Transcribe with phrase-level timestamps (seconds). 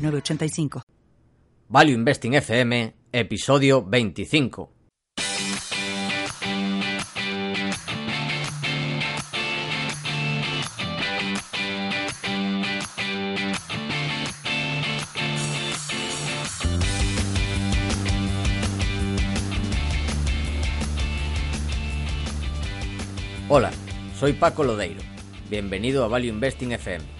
[0.00, 0.82] 985.
[1.68, 4.68] Value Investing FM, episodio 25.
[23.48, 23.70] Hola,
[24.18, 25.00] soy Paco Lodeiro.
[25.50, 27.19] Bienvenido a Value Investing FM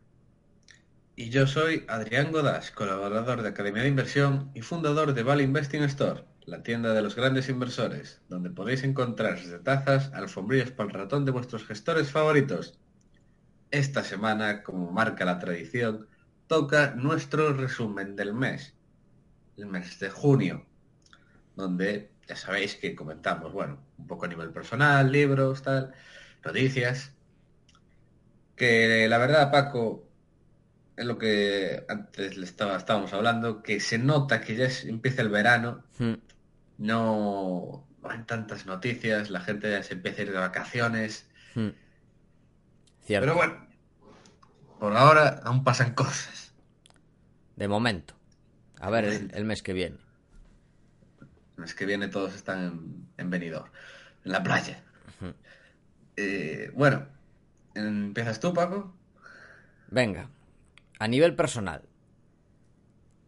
[1.15, 5.83] Y yo soy Adrián Godás, colaborador de Academia de Inversión y fundador de Vale Investing
[5.83, 10.95] Store, la tienda de los grandes inversores, donde podéis encontrar desde tazas, alfombrillas para el
[10.95, 12.79] ratón de vuestros gestores favoritos.
[13.71, 16.07] Esta semana, como marca la tradición,
[16.47, 18.73] toca nuestro resumen del mes,
[19.57, 20.65] el mes de junio,
[21.57, 25.93] donde ya sabéis que comentamos, bueno, un poco a nivel personal, libros, tal,
[26.45, 27.11] noticias.
[28.55, 30.10] Que la verdad, Paco,
[31.01, 35.29] es lo que antes le estaba, estábamos hablando, que se nota que ya empieza el
[35.29, 36.13] verano, hmm.
[36.77, 41.27] no, hay tantas noticias, la gente ya se empieza a ir de vacaciones.
[41.55, 41.69] Hmm.
[43.07, 43.67] Pero bueno,
[44.79, 46.53] por ahora aún pasan cosas.
[47.55, 48.13] De momento.
[48.79, 49.97] A ver el, mes que viene.
[51.19, 53.69] El mes que viene todos están en, en Benidorm,
[54.23, 54.83] en la playa.
[56.15, 57.07] Eh, bueno,
[57.73, 58.95] ¿empiezas tú, Paco?
[59.89, 60.29] Venga,
[61.01, 61.81] a nivel personal,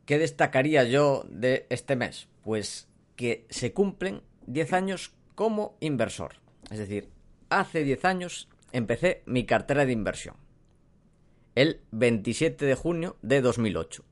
[0.06, 2.28] ¿qué destacaría yo de este mes?
[2.44, 6.36] Pues que se cumplen 10 años como inversor.
[6.70, 7.10] Es decir,
[7.50, 10.36] hace 10 años empecé mi cartera de inversión.
[11.56, 14.06] El 27 de junio de 2008.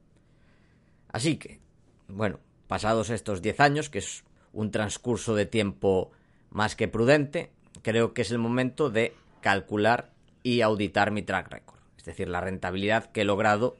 [1.09, 1.59] Así que,
[2.07, 4.23] bueno, pasados estos 10 años, que es
[4.53, 6.09] un transcurso de tiempo
[6.49, 7.51] más que prudente,
[7.83, 10.09] creo que es el momento de calcular
[10.41, 11.70] y auditar mi track record
[12.01, 13.77] es decir, la rentabilidad que he logrado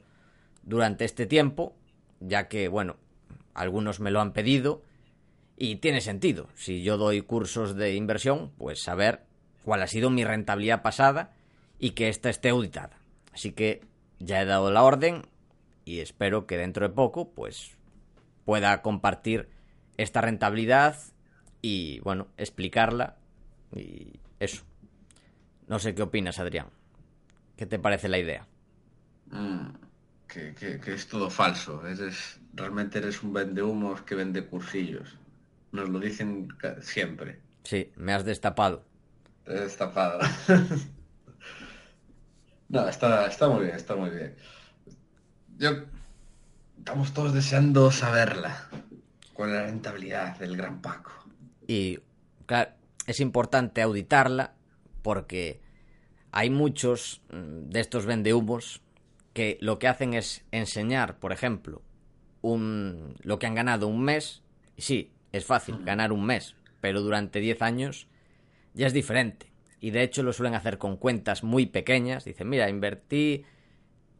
[0.62, 1.74] durante este tiempo,
[2.20, 2.96] ya que, bueno,
[3.52, 4.80] algunos me lo han pedido
[5.56, 6.48] y tiene sentido.
[6.54, 9.24] Si yo doy cursos de inversión, pues saber
[9.64, 11.32] cuál ha sido mi rentabilidad pasada
[11.80, 12.96] y que ésta esté auditada.
[13.32, 13.80] Así que
[14.20, 15.22] ya he dado la orden
[15.84, 17.76] y espero que dentro de poco, pues,
[18.44, 19.48] pueda compartir
[19.96, 20.96] esta rentabilidad
[21.60, 23.16] y, bueno, explicarla
[23.74, 24.62] y eso.
[25.66, 26.68] No sé qué opinas, Adrián.
[27.56, 28.46] ¿Qué te parece la idea?
[29.30, 29.68] Mm,
[30.26, 31.86] que, es todo falso.
[31.86, 35.16] Eres, realmente eres un vendehumos que vende cursillos.
[35.72, 36.48] Nos lo dicen
[36.80, 37.40] siempre.
[37.64, 38.84] Sí, me has destapado.
[39.44, 40.20] Te he destapado.
[42.68, 44.36] no, está, está muy bien, está muy bien.
[45.58, 45.70] Yo...
[46.82, 48.68] Estamos todos deseando saberla.
[49.34, 51.12] ¿Cuál es la rentabilidad del gran Paco?
[51.68, 52.00] Y,
[52.44, 52.72] claro,
[53.06, 54.54] es importante auditarla
[55.02, 55.60] porque
[56.32, 58.80] hay muchos mm, de estos vendehumos
[59.34, 61.82] que lo que hacen es enseñar, por ejemplo,
[62.40, 64.42] un, lo que han ganado un mes.
[64.76, 68.08] Y sí, es fácil ganar un mes, pero durante 10 años
[68.74, 69.52] ya es diferente.
[69.80, 72.24] Y de hecho lo suelen hacer con cuentas muy pequeñas.
[72.24, 73.44] Dicen, mira, invertí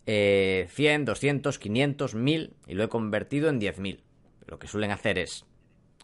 [0.07, 4.01] eh, 100, 200, 500, 1000 y lo he convertido en 10.000.
[4.47, 5.47] Lo que suelen hacer es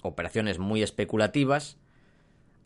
[0.02, 1.76] operaciones muy especulativas.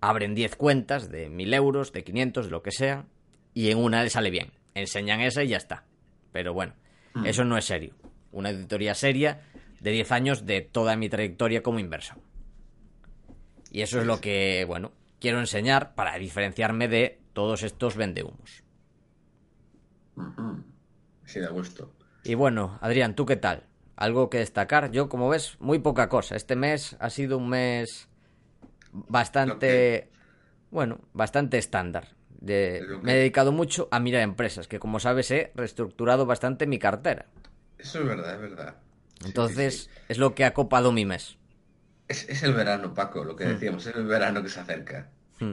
[0.00, 3.06] Abren 10 cuentas de 1000 euros, de 500, de lo que sea,
[3.54, 4.52] y en una le sale bien.
[4.74, 5.84] Enseñan esa y ya está.
[6.32, 6.74] Pero bueno,
[7.14, 7.26] mm.
[7.26, 7.94] eso no es serio.
[8.30, 9.42] Una auditoría seria
[9.80, 12.18] de 10 años de toda mi trayectoria como inversor.
[13.70, 18.62] Y eso es lo que, bueno, quiero enseñar para diferenciarme de todos estos vendehumos.
[21.24, 21.92] Sí, de gusto.
[22.24, 23.64] Y bueno, Adrián, ¿tú qué tal?
[23.96, 24.90] ¿Algo que destacar?
[24.92, 26.36] Yo, como ves, muy poca cosa.
[26.36, 28.08] Este mes ha sido un mes
[28.92, 30.10] bastante,
[30.70, 32.08] bueno, bastante estándar
[33.00, 37.26] me he dedicado mucho a mirar empresas, que como sabes he reestructurado bastante mi cartera.
[37.76, 38.82] Eso es verdad, es verdad.
[39.24, 41.38] Entonces, es lo que ha copado mi mes.
[42.06, 43.48] Es, es el verano, Paco, lo que Hmm.
[43.48, 45.10] decíamos, es el verano que se acerca.
[45.40, 45.52] Hmm.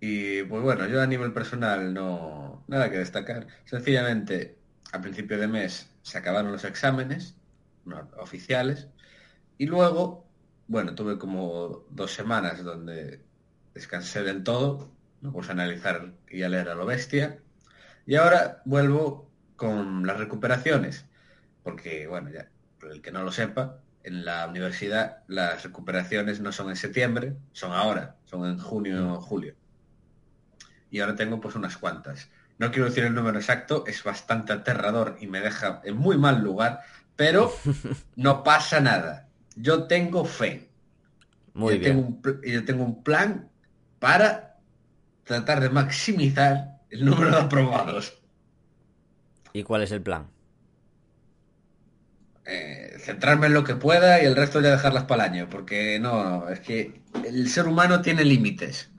[0.00, 3.48] Y pues bueno, yo a nivel personal no nada que destacar.
[3.64, 4.58] Sencillamente,
[4.92, 7.36] a principio de mes se acabaron los exámenes
[7.84, 8.88] no, oficiales
[9.58, 10.30] y luego,
[10.68, 13.24] bueno, tuve como dos semanas donde
[13.74, 17.38] descansé del todo, me puse a analizar y a leer a lo bestia
[18.06, 21.06] y ahora vuelvo con las recuperaciones,
[21.62, 22.48] porque bueno, ya,
[22.78, 27.36] por el que no lo sepa, en la universidad las recuperaciones no son en septiembre,
[27.52, 29.54] son ahora, son en junio o julio
[30.90, 32.30] y ahora tengo pues unas cuantas.
[32.58, 36.42] No quiero decir el número exacto, es bastante aterrador y me deja en muy mal
[36.42, 36.80] lugar,
[37.16, 37.52] pero
[38.16, 39.28] no pasa nada.
[39.54, 40.70] Yo tengo fe.
[41.54, 41.92] Muy yo bien.
[41.96, 43.50] Tengo un, yo tengo un plan
[43.98, 44.47] para
[45.28, 48.18] tratar de maximizar el número de aprobados.
[49.52, 50.26] ¿Y cuál es el plan?
[52.46, 55.98] Eh, centrarme en lo que pueda y el resto ya dejarlas para el año, porque
[56.00, 58.90] no, es que el ser humano tiene límites.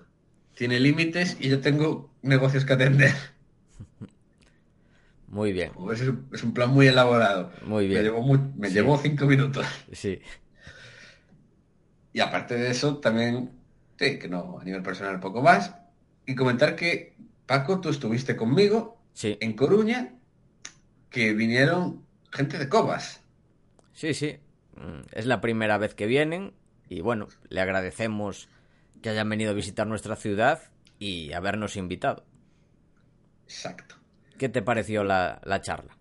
[0.55, 3.13] Tiene límites y yo tengo negocios que atender.
[5.27, 7.51] Muy bien, Pues es, un- es un plan muy elaborado.
[7.61, 8.03] muy Me bien.
[8.03, 8.23] llevó,
[8.55, 8.73] me Sí.
[8.73, 9.65] llevó cinco minutos.
[9.91, 10.21] Sí.
[12.13, 13.51] Y aparte de eso, también,
[13.97, 15.73] sí, que no, a nivel personal poco más.
[16.29, 18.79] Y comentar que, Paco, tú estuviste conmigo
[19.13, 20.01] Sí, en Coruña,
[21.09, 23.21] que vinieron gente de Cobas.
[23.93, 24.39] sí, sí.
[24.75, 26.53] Mm, Es la primera vez que vienen
[26.87, 28.49] y bueno, le agradecemos
[29.01, 32.25] que hayan venido a visitar nuestra ciudad y habernos invitado.
[33.47, 33.95] Exacto.
[34.39, 35.95] ¿Qué te pareció la, la charla?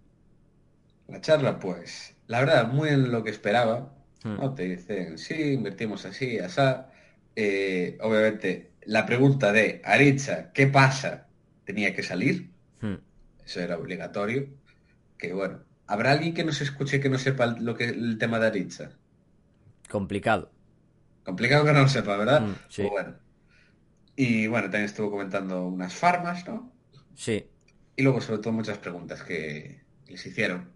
[1.06, 3.94] La charla, pues, la verdad, muy en lo que esperaba.
[4.24, 4.38] Hmm.
[4.38, 4.54] ¿no?
[4.54, 6.90] Te dicen, sí, invertimos así, asá.
[7.34, 11.28] Eh, obviamente, la pregunta de Aritza, ¿qué pasa?
[11.64, 12.54] Tenía que salir.
[12.80, 12.98] Hmm.
[13.44, 14.48] Eso era obligatorio.
[15.18, 18.48] Que bueno, ¿habrá alguien que nos escuche que no sepa lo que el tema de
[18.48, 18.98] Aritza?
[19.88, 20.50] Complicado.
[21.22, 22.42] Complicado que no lo sepa, ¿verdad?
[22.42, 22.82] Mm, sí.
[22.82, 23.18] Pues bueno.
[24.16, 26.76] Y bueno, también estuvo comentando unas farmas, ¿no?
[27.14, 27.50] Sí,
[27.96, 30.74] Y luego, sobre todo, muchas preguntas que les hicieron.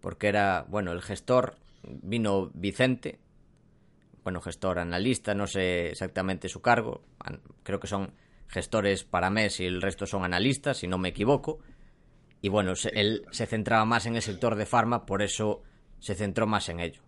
[0.00, 3.18] porque era, bueno, el gestor, vino Vicente,
[4.22, 7.02] bueno, gestor analista, no sé exactamente su cargo,
[7.62, 8.12] creo que son
[8.48, 11.58] gestores para mes y el resto son analistas, si no me equivoco,
[12.40, 15.62] y bueno, se- él se centraba más en el sector de farma, por eso
[15.98, 17.02] se centró más en ello.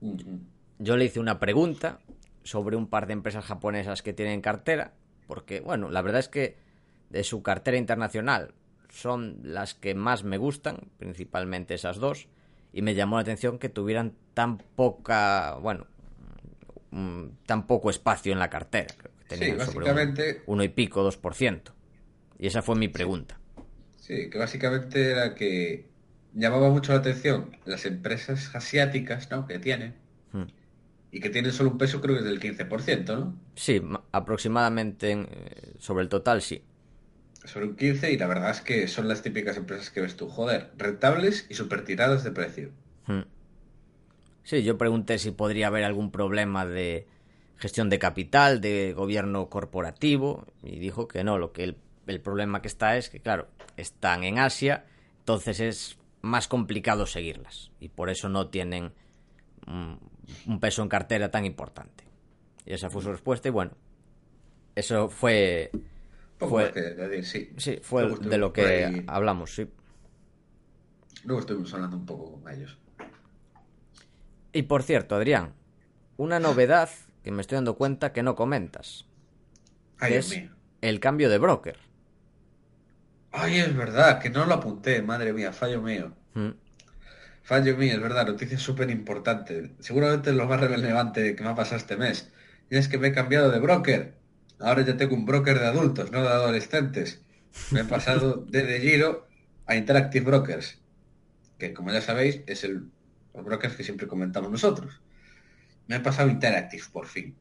[0.00, 0.40] Ujú.
[0.78, 1.98] Yo le hice una pregunta
[2.42, 4.92] sobre un par de empresas japonesas que tienen cartera,
[5.26, 6.56] porque, bueno, la verdad es que
[7.10, 8.54] de su cartera internacional
[8.88, 12.28] son las que más me gustan, principalmente esas dos,
[12.72, 15.86] y me llamó la atención que tuvieran tan poca, bueno,
[16.90, 18.94] mm, tan poco espacio en la cartera.
[18.98, 20.14] Creo que Sí, tenían sobre básicamente, un,
[20.46, 21.74] uno y pico, dos por ciento.
[22.38, 23.40] Y esa fue mi pregunta.
[23.96, 25.90] sí, que básicamente era que
[26.32, 29.46] llamaba mucho la atención las empresas asiáticas, ¿no?
[29.46, 29.94] Que tienen.
[30.32, 30.46] Hmm.
[31.10, 33.40] Y que tienen solo un peso, creo que es del 15%, ¿no?
[33.54, 36.64] Sí, ma- aproximadamente en- eh, sobre el total, sí.
[37.44, 40.28] Sobre un 15% y la verdad es que son las típicas empresas que ves tú,
[40.28, 42.72] joder, rentables y super tiradas de precio.
[43.06, 43.22] Hmm.
[44.46, 47.04] Sí, yo pregunté si podría haber algún problema de
[47.56, 51.76] gestión de capital, de gobierno corporativo, y dijo que no, lo que el,
[52.06, 54.84] el problema que está es que, claro, están en Asia,
[55.18, 58.92] entonces es más complicado seguirlas, y por eso no tienen
[59.66, 62.04] un peso en cartera tan importante.
[62.64, 63.72] Y esa fue su respuesta, y bueno,
[64.76, 65.72] eso fue,
[66.38, 67.52] Fue- que sí.
[67.56, 69.66] sí, fue de lo que ahí- hablamos, sí.
[71.24, 72.78] Luego estuvimos hablando un poco con ellos.
[74.56, 75.54] Y por cierto, Adrián,
[76.16, 76.90] una novedad
[77.22, 79.06] que me estoy dando cuenta que no comentas.
[79.98, 80.56] Ay, que es mío.
[80.80, 81.78] el cambio de broker.
[83.30, 86.16] Ay, es verdad, que no lo apunté, madre mía, fallo mío.
[86.34, 86.52] Mm,
[87.42, 89.74] Fallo mío, es verdad, noticia súper importante.
[89.80, 92.32] Seguramente es lo más relevante que me ha pasado este mes.
[92.70, 94.18] Y es que me he cambiado de broker.
[94.58, 97.24] Ahora ya tengo un broker de adultos, no de adolescentes.
[97.70, 99.28] Me he pasado de De Giro
[99.66, 100.82] a Interactive Brokers,
[101.58, 102.92] que como ya sabéis es el,
[103.36, 105.00] los brokers que siempre comentamos nosotros.
[105.86, 107.36] Me he pasado Interactive por fin.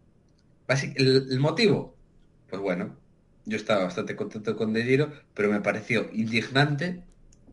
[0.68, 1.96] ¿El, el motivo?
[2.50, 2.98] Pues bueno,
[3.46, 7.04] yo estaba bastante contento con De Giro, pero me pareció indignante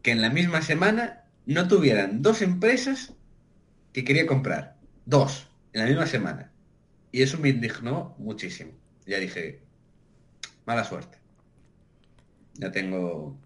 [0.03, 3.15] que en la misma semana no tuvieran dos empresas
[3.93, 4.77] que quería comprar.
[5.07, 6.51] Dos, en la misma semana.
[7.13, 8.73] Y eso me indignó muchísimo.
[9.07, 9.61] Ya dije,
[10.67, 11.19] mala suerte.
[12.55, 13.39] Ya tengo...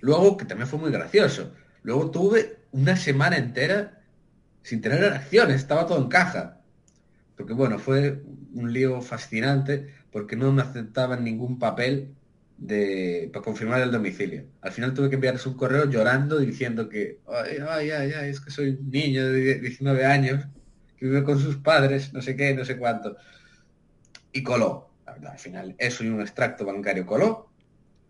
[0.00, 1.52] Luego, que también fue muy gracioso.
[1.82, 3.97] Luego tuve una semana entera
[4.62, 6.60] sin tener acciones, estaba todo en caja.
[7.36, 8.22] Porque bueno, fue
[8.54, 12.14] un lío fascinante porque no me aceptaban ningún papel
[12.56, 14.44] de, para confirmar el domicilio.
[14.60, 18.50] Al final tuve que enviarles un correo llorando diciendo que, ay, ay, ay, es que
[18.50, 20.44] soy un niño de 19 años
[20.96, 23.16] que vive con sus padres, no sé qué, no sé cuánto.
[24.32, 24.90] Y coló.
[25.06, 27.50] La verdad, al final, eso y un extracto bancario coló.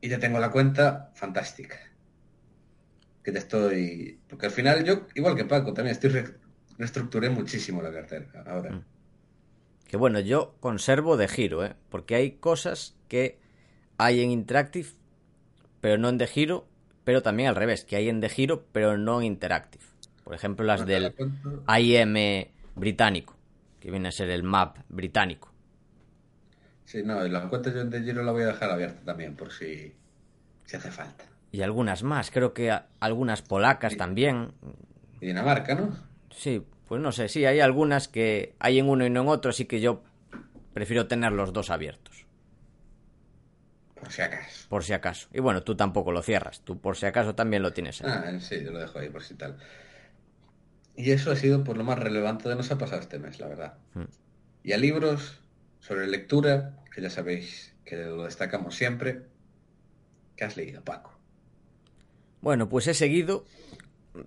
[0.01, 1.77] Y ya tengo la cuenta fantástica.
[3.29, 4.19] Que te estoy...
[4.27, 6.09] Porque al final yo, igual que Paco, también estoy...
[6.09, 6.25] Re...
[6.79, 8.71] Reestructuré muchísimo la cartera ahora.
[8.71, 8.85] Mm.
[9.87, 11.75] Que bueno, yo conservo de giro, ¿eh?
[11.91, 13.39] Porque hay cosas que
[13.99, 14.89] hay en Interactive,
[15.83, 16.67] pero no en de giro,
[17.05, 19.85] pero también al revés, que hay en de giro, pero no en Interactive.
[20.25, 21.15] Por ejemplo, las del
[21.69, 23.37] IM británico,
[23.79, 25.53] que viene a ser el map británico.
[26.87, 29.37] Sí, no, y la cuenta yo en de giro la voy a dejar abierta también,
[29.37, 29.93] por si,
[30.65, 31.27] si hace falta.
[31.51, 34.53] Y algunas más, creo que algunas polacas también.
[35.21, 35.97] Y Dinamarca, ¿no?
[36.31, 39.51] Sí, pues no sé, sí, hay algunas que hay en uno y no en otro,
[39.51, 40.03] así que yo
[40.75, 42.27] prefiero tener los dos abiertos.
[43.95, 44.69] Por si acaso.
[44.69, 45.29] Por si acaso.
[45.33, 46.61] Y bueno, tú tampoco lo cierras.
[46.61, 48.11] Tú por si acaso también lo tienes ahí.
[48.11, 49.57] Ah, sí, yo lo dejo ahí por si tal.
[50.97, 53.49] Y eso ha sido por lo más relevante de nos ha pasado este mes, la
[53.49, 53.75] verdad.
[53.95, 54.05] Hmm.
[54.63, 55.41] Y a libros
[55.81, 59.23] sobre lectura, que ya sabéis que lo destacamos siempre.
[60.37, 61.18] ¿Qué has leído, Paco?
[62.41, 63.45] Bueno, pues he seguido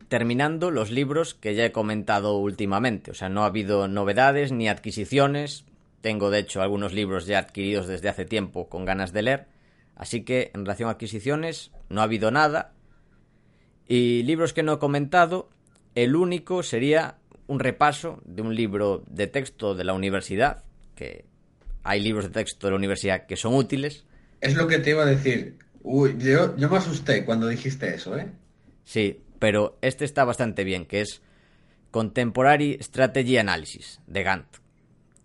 [0.07, 3.11] terminando los libros que ya he comentado últimamente.
[3.11, 5.65] O sea, no ha habido novedades ni adquisiciones.
[6.01, 9.47] Tengo, de hecho, algunos libros ya adquiridos desde hace tiempo con ganas de leer.
[9.95, 12.73] Así que, en relación a adquisiciones, no ha habido nada.
[13.87, 15.49] Y libros que no he comentado,
[15.95, 20.63] el único sería un repaso de un libro de texto de la universidad,
[20.95, 21.25] que
[21.83, 24.05] hay libros de texto de la universidad que son útiles.
[24.39, 25.57] Es lo que te iba a decir.
[25.83, 28.31] Uy, yo, yo me asusté cuando dijiste eso, ¿eh?
[28.83, 31.21] Sí, pero este está bastante bien, que es
[31.91, 34.57] Contemporary Strategy Analysis de Gantt,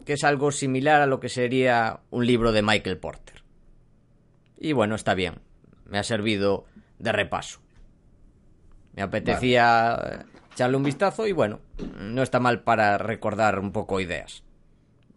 [0.05, 3.43] que es algo similar a lo que sería un libro de Michael Porter.
[4.59, 5.41] Y bueno, está bien,
[5.85, 6.65] me ha servido
[6.99, 7.61] de repaso.
[8.95, 11.61] Me apetecía echarle un vistazo y bueno,
[11.99, 14.43] no está mal para recordar un poco ideas.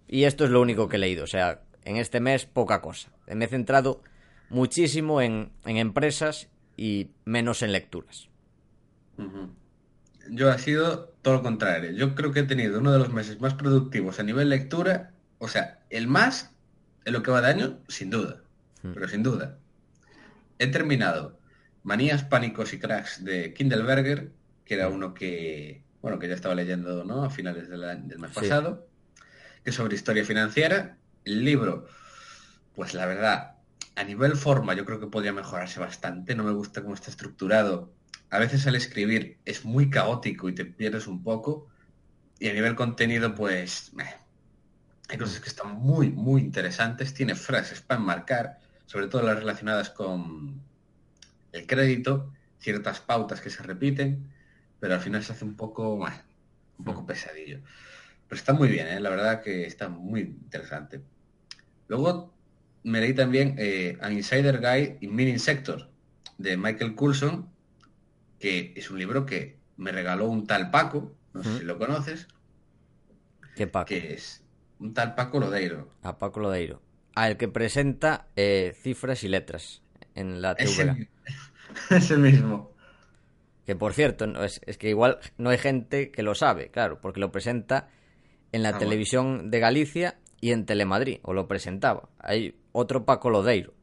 [0.07, 3.09] Y esto es lo único que he leído, o sea, en este mes poca cosa.
[3.27, 4.01] Me he centrado
[4.49, 8.29] muchísimo en, en empresas y menos en lecturas.
[10.29, 11.91] Yo ha sido todo lo contrario.
[11.91, 15.11] Yo creo que he tenido uno de los meses más productivos a nivel lectura.
[15.39, 16.51] O sea, el más
[17.05, 18.41] en lo que va de año, sin duda.
[18.81, 18.93] Hmm.
[18.93, 19.57] Pero sin duda.
[20.57, 21.39] He terminado
[21.83, 24.31] Manías, Pánicos y Cracks de Kindleberger,
[24.65, 27.23] que era uno que, bueno, que ya estaba leyendo ¿no?
[27.23, 28.87] a finales del mes pasado,
[29.63, 30.97] que es sobre historia financiera.
[31.25, 31.87] El libro,
[32.75, 33.55] pues la verdad,
[33.99, 36.35] a nivel forma yo creo que podría mejorarse bastante.
[36.35, 37.93] No me gusta cómo está estructurado
[38.31, 41.67] a veces al escribir es muy caótico y te pierdes un poco.
[42.39, 43.91] Y a nivel contenido, pues
[45.09, 47.13] hay cosas que están muy, muy interesantes.
[47.13, 50.61] Tiene frases para enmarcar, sobre todo las relacionadas con
[51.51, 54.31] el crédito, ciertas pautas que se repiten,
[54.79, 57.61] pero al final se hace un poco, un poco pesadillo.
[58.27, 58.99] Pero está muy bien, ¿eh?
[58.99, 61.01] la verdad que está muy interesante.
[61.87, 62.38] Luego
[62.83, 65.89] me leí también eh, An Insider Guide in Mining Sector
[66.37, 67.49] de Michael Coulson,
[68.39, 72.27] que es un libro que me regaló un tal Paco, no sé si lo conoces.
[73.55, 73.87] ¿Qué Paco?
[73.87, 74.43] Que es
[74.79, 75.93] un tal Paco Lodeiro.
[76.03, 76.81] A Paco Lodeiro.
[77.15, 79.81] A el que presenta eh, cifras y letras
[80.15, 81.09] en la TV.
[81.89, 82.73] Es el mismo.
[83.65, 87.31] Que por cierto, es, que igual no hay gente que lo sabe, claro, porque lo
[87.31, 87.89] presenta
[88.51, 92.09] en la ah, televisión de Galicia y en Telemadrid, o lo presentaba.
[92.17, 93.73] Hay otro Paco Lodeiro,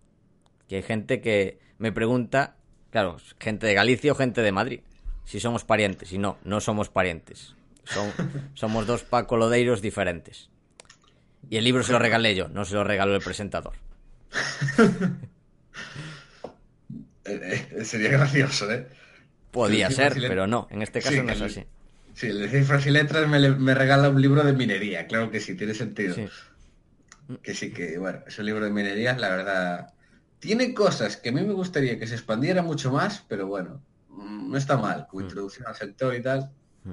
[0.68, 2.56] que hay gente que me pregunta
[2.96, 4.80] Claro, gente de Galicia o gente de Madrid.
[5.26, 6.12] Si somos parientes.
[6.12, 7.54] Y no, no somos parientes.
[7.84, 8.10] Son,
[8.54, 10.48] somos dos Paco Lodeiros diferentes.
[11.50, 13.74] Y el libro se lo regalé yo, no se lo regaló el presentador.
[17.28, 18.86] Eh, eh, sería gracioso, ¿eh?
[19.50, 21.64] Podía ser, pero no, en este caso no es así.
[22.14, 25.56] Sí, el de cifras y letras me, regala un libro de minería, claro que sí,
[25.56, 26.14] tiene sentido.
[27.42, 29.94] Que sí, que bueno, ese libro de minería, la verdad,
[30.38, 34.50] tiene cosas que a mí me gustaría que se expandiera mucho más, pero bueno, mm,
[34.50, 35.24] no está mal, con mm.
[35.24, 36.52] introducción al sector y tal.
[36.84, 36.92] Mm.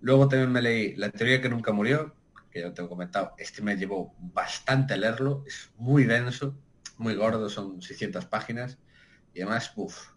[0.00, 2.14] Luego también me leí La teoría que nunca murió,
[2.50, 6.54] que ya te he comentado, este me llevó bastante a leerlo, es muy denso,
[6.98, 8.78] muy gordo, son 600 páginas,
[9.32, 10.10] y además, uff,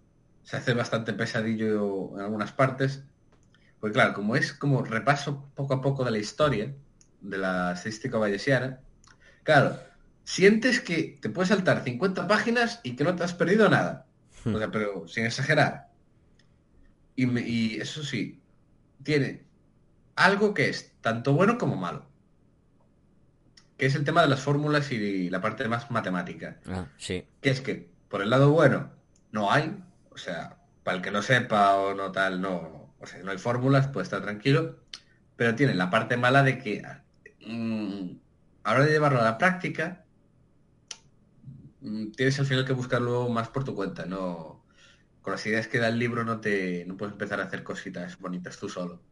[0.43, 3.03] se hace bastante pesadillo en algunas partes,
[3.79, 6.75] pues claro, como es como repaso poco a poco de la historia
[7.21, 8.81] de la estadística vallesiana,
[9.47, 9.79] claro,
[10.25, 14.05] sientes que te puedes saltar 50 páginas y que no te has perdido nada.
[14.43, 14.55] Hmm.
[14.55, 15.87] O sea, pero sin exagerar.
[17.15, 18.41] Y, eso sí,
[19.03, 19.45] tiene
[20.17, 22.05] algo que es tanto bueno como malo.
[23.77, 26.59] Que es el tema de las fórmulas y la parte más matemática.
[26.67, 27.25] Ah, sí.
[27.41, 28.91] Que es que, por el lado bueno,
[29.31, 29.81] no hay.
[30.09, 32.93] O sea, para el que no sepa o no tal, no.
[32.99, 34.79] O sea, no hay fórmulas, puede estar tranquilo.
[35.37, 36.83] pero tiene la parte mala de que
[37.45, 38.26] mm,
[38.67, 40.05] a la hora de llevarlo a la práctica,
[41.81, 44.65] mm, tienes al final que buscarlo más por tu cuenta, no
[45.21, 48.17] con las ideas que da el libro no te no puedes empezar a hacer cositas
[48.19, 49.03] bonitas tú solo.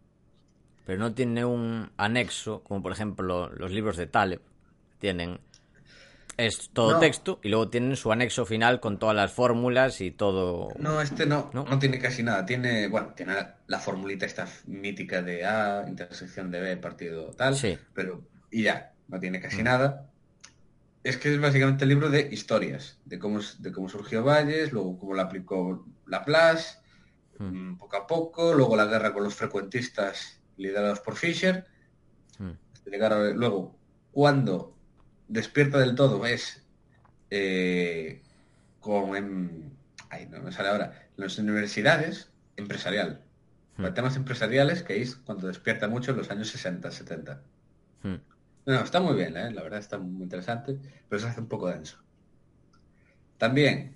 [0.85, 4.41] Pero no tiene un anexo, como por ejemplo los libros de Taleb,
[4.99, 5.39] tienen
[6.37, 6.99] es todo No.
[6.99, 10.69] texto y luego tienen su anexo final con todas las fórmulas y todo.
[10.79, 11.65] No, este no, ¿No?
[11.69, 12.45] no, tiene casi nada.
[12.45, 17.55] Tiene, bueno, tiene la, la formulita esta mítica de A, intersección de B, partido tal,
[17.61, 17.77] Sí.
[17.93, 19.41] pero y ya, no tiene Mm.
[19.41, 20.09] casi nada.
[21.03, 24.97] Es que es básicamente el libro de historias, de cómo, de cómo surgió Valles, luego
[24.97, 26.79] cómo lo aplicó Laplace,
[27.37, 27.71] Mm.
[27.73, 31.65] mm, poco a poco, luego la guerra con los frecuentistas liderados por Fisher,
[32.39, 32.51] Mm.
[33.35, 33.77] luego
[34.11, 34.75] cuando
[35.27, 36.61] despierta del todo es
[37.31, 38.21] eh,
[38.79, 39.75] con en,
[40.09, 43.21] ay, no me sale ahora las universidades empresarial
[43.75, 43.93] para Mm.
[43.95, 47.41] temas empresariales que es cuando despierta mucho en los años 60 70
[48.03, 48.15] Mm.
[48.65, 49.51] No, está muy bien, ¿eh?
[49.51, 50.77] la verdad está muy interesante,
[51.09, 51.97] pero se hace un poco denso.
[53.37, 53.95] También,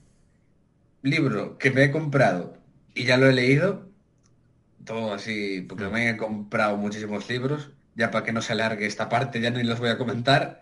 [1.01, 2.57] libro que me he comprado
[2.93, 3.89] y ya lo he leído,
[4.85, 5.91] todo así, porque Mm.
[5.91, 9.63] me he comprado muchísimos libros, ya para que no se alargue esta parte, ya ni
[9.63, 10.61] los voy a comentar,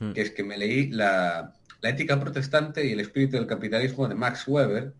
[0.00, 0.12] Mm.
[0.12, 4.14] que es que me leí la, la ética protestante y el espíritu del capitalismo de
[4.14, 4.94] Max Weber,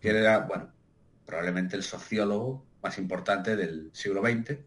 [0.00, 0.72] que era, bueno,
[1.24, 4.58] probablemente el sociólogo más importante del siglo XX.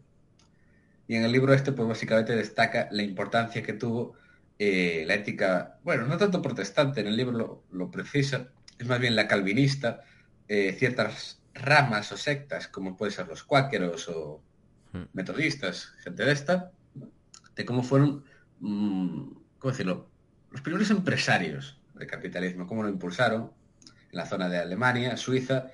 [1.10, 4.14] Y en el libro este, pues básicamente destaca la importancia que tuvo
[4.58, 8.48] eh, la ética, bueno, no tanto protestante, en el libro lo, lo precisa,
[8.78, 10.02] es más bien la calvinista,
[10.46, 14.42] eh, ciertas ramas o sectas, como pueden ser los cuáqueros o
[14.92, 15.02] Mm.
[15.12, 16.72] metodistas, gente de esta,
[17.54, 18.24] de cómo fueron,
[18.58, 20.10] mm, ¿cómo decirlo?,
[20.50, 23.52] los primeros empresarios del capitalismo, cómo lo impulsaron
[24.10, 25.68] en la zona de Alemania, Suiza,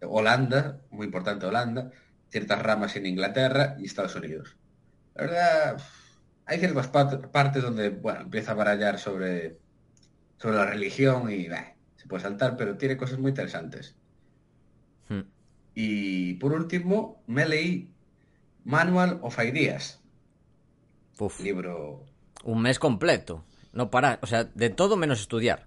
[0.00, 1.90] Holanda, muy importante Holanda,
[2.30, 4.56] ciertas ramas en Inglaterra y Estados Unidos.
[5.14, 5.82] La verdad,
[6.46, 9.58] hay ciertas partes donde, bueno, empieza a barallar sobre,
[10.38, 13.94] sobre la religión y bah, se puede saltar, pero tiene cosas muy interesantes.
[15.08, 15.20] Mm.
[15.74, 17.90] Y por último, me leí
[18.64, 20.00] Manual of Ideas,
[21.18, 22.04] Uf, libro
[22.44, 23.44] un mes completo.
[23.72, 25.66] No parar, o sea, de todo menos estudiar.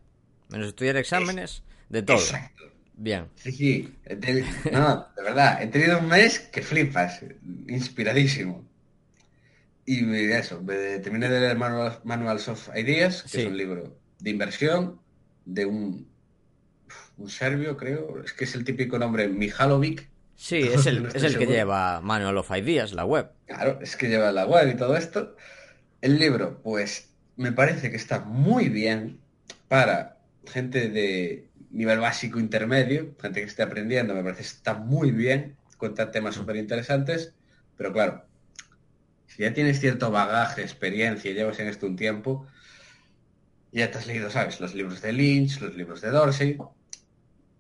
[0.50, 2.18] Menos estudiar exámenes, de todo.
[2.18, 2.64] Exacto.
[2.98, 3.28] Bien.
[3.36, 3.96] Sí, sí.
[4.72, 7.22] No, de verdad, he tenido un mes que flipas,
[7.68, 8.64] inspiradísimo.
[9.86, 13.42] Y me- eso, me terminé de leer Manual- Manuals of Ideas, que Sí.
[13.42, 15.00] es un libro de inversión
[15.46, 16.08] de un,
[17.18, 18.22] un serbio, creo.
[18.24, 20.10] Es que es el típico nombre Mihalovic.
[20.36, 23.30] Sí, es el, No es el que lleva Manual of Ideas, la web.
[23.48, 25.36] Claro, es que lleva la web y todo esto.
[26.02, 29.20] El libro, pues, me parece que está muy bien
[29.68, 35.12] para gente de nivel básico intermedio, gente que esté aprendiendo, me parece que está muy
[35.12, 37.34] bien, cuenta temas súper interesantes,
[37.76, 38.26] pero claro,
[39.36, 42.48] si ya tienes cierto bagaje, experiencia, y llevas en esto un tiempo,
[43.72, 44.60] ya te has leído, ¿sabes?
[44.60, 46.58] Los libros de Lynch, los libros de Dorsey,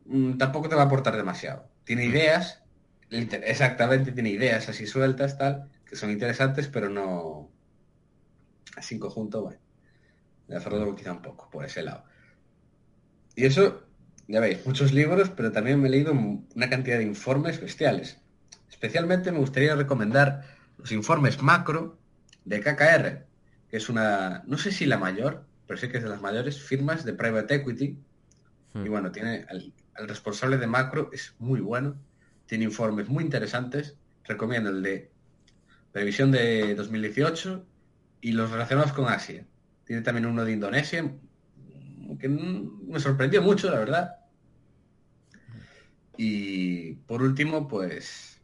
[0.05, 1.69] mm, tampoco te va a aportar demasiado.
[1.83, 2.63] Tiene ideas,
[3.09, 7.51] liter- exactamente, tiene ideas así sueltas, tal, que son interesantes, pero no...
[8.75, 9.59] Así en conjunto, bueno.
[10.47, 12.05] Me ha cerrado quizá un poco por ese lado.
[13.35, 13.83] Y eso,
[14.27, 18.17] ya veis, muchos libros, pero también me he leído una cantidad de informes bestiales.
[18.69, 20.43] Especialmente me gustaría recomendar
[20.77, 21.97] los informes macro
[22.43, 23.25] de KKR,
[23.69, 26.61] que es una, no sé si la mayor, pero sí que es de las mayores
[26.61, 27.97] firmas de private equity.
[28.73, 28.85] Mm.
[28.85, 31.95] Y bueno, tiene al, al responsable de macro, es muy bueno,
[32.45, 33.95] tiene informes muy interesantes.
[34.23, 35.11] Recomiendo el de
[35.91, 37.65] previsión de 2018
[38.21, 39.45] y los relacionados con Asia.
[39.85, 41.09] Tiene también uno de Indonesia,
[42.19, 44.15] que me sorprendió mucho, la verdad.
[46.17, 48.34] Y por último, pues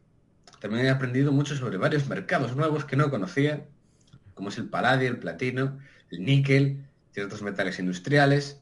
[0.61, 3.67] también he aprendido mucho sobre varios mercados nuevos que no conocía,
[4.35, 5.79] como es el paladio, el platino,
[6.11, 8.61] el níquel, ciertos metales industriales.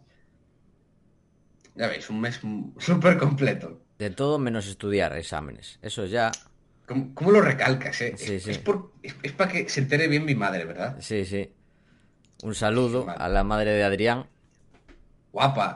[1.75, 2.39] Ya veis, un mes
[2.87, 3.67] súper completo.
[3.99, 5.77] De todo menos estudiar exámenes.
[5.81, 6.31] Eso ya,
[6.87, 8.15] ¿Cómo, cómo lo recalcas, eh?
[8.17, 8.51] Sí, es, sí.
[8.51, 10.99] es por- es- es para que se entere bien mi madre, ¿verdad?
[10.99, 11.51] sí, sí.
[12.43, 14.25] Un saludo a la madre de Adrián.
[15.33, 15.67] Guapa.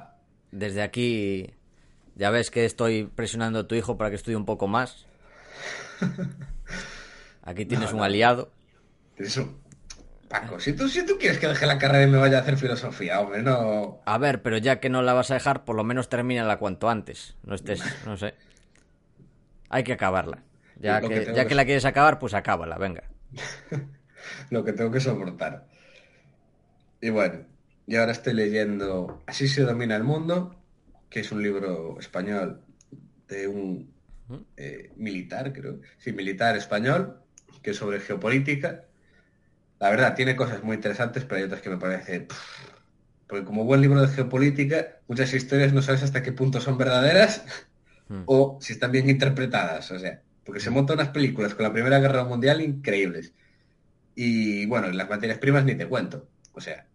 [0.52, 1.50] Desde aquí,
[2.16, 5.06] ya ves que estoy presionando a tu hijo para que estudie un poco más.
[7.44, 8.52] Aquí tienes No, un aliado.
[9.18, 9.60] Eso.
[10.30, 12.58] Paco, si tú, si tú quieres que deje la carrera y me vaya a hacer
[12.58, 14.00] filosofía, hombre, no.
[14.06, 16.90] A ver, pero ya que no la vas a dejar, por lo menos termínala cuanto
[16.90, 17.36] antes.
[17.44, 18.34] No estés, no sé.
[19.70, 20.44] Hay que acabarla.
[20.80, 23.04] Ya que ya que- que la quieres acabar, pues acábala, venga.
[24.50, 25.68] lo que tengo que soportar.
[27.02, 27.46] Y bueno,
[27.86, 30.56] y ahora estoy leyendo Así se domina el mundo,
[31.10, 32.62] que es un libro español
[33.28, 33.93] de un
[34.58, 35.80] eh, militar, creo.
[35.98, 37.20] Sí, militar español,
[37.62, 38.86] que es sobre geopolítica.
[39.80, 42.28] La verdad, tiene cosas muy interesantes, pero hay otras que me parece...
[43.28, 47.44] Porque como buen libro de geopolítica, muchas historias no sabes hasta qué punto son verdaderas
[48.10, 48.24] hmm.
[48.26, 49.90] o si están bien interpretadas.
[49.92, 53.34] O sea, porque se montan unas películas con la Primera Guerra Mundial increíbles.
[54.16, 56.28] Y bueno, las materias primas ni te cuento.
[56.54, 56.86] O sea,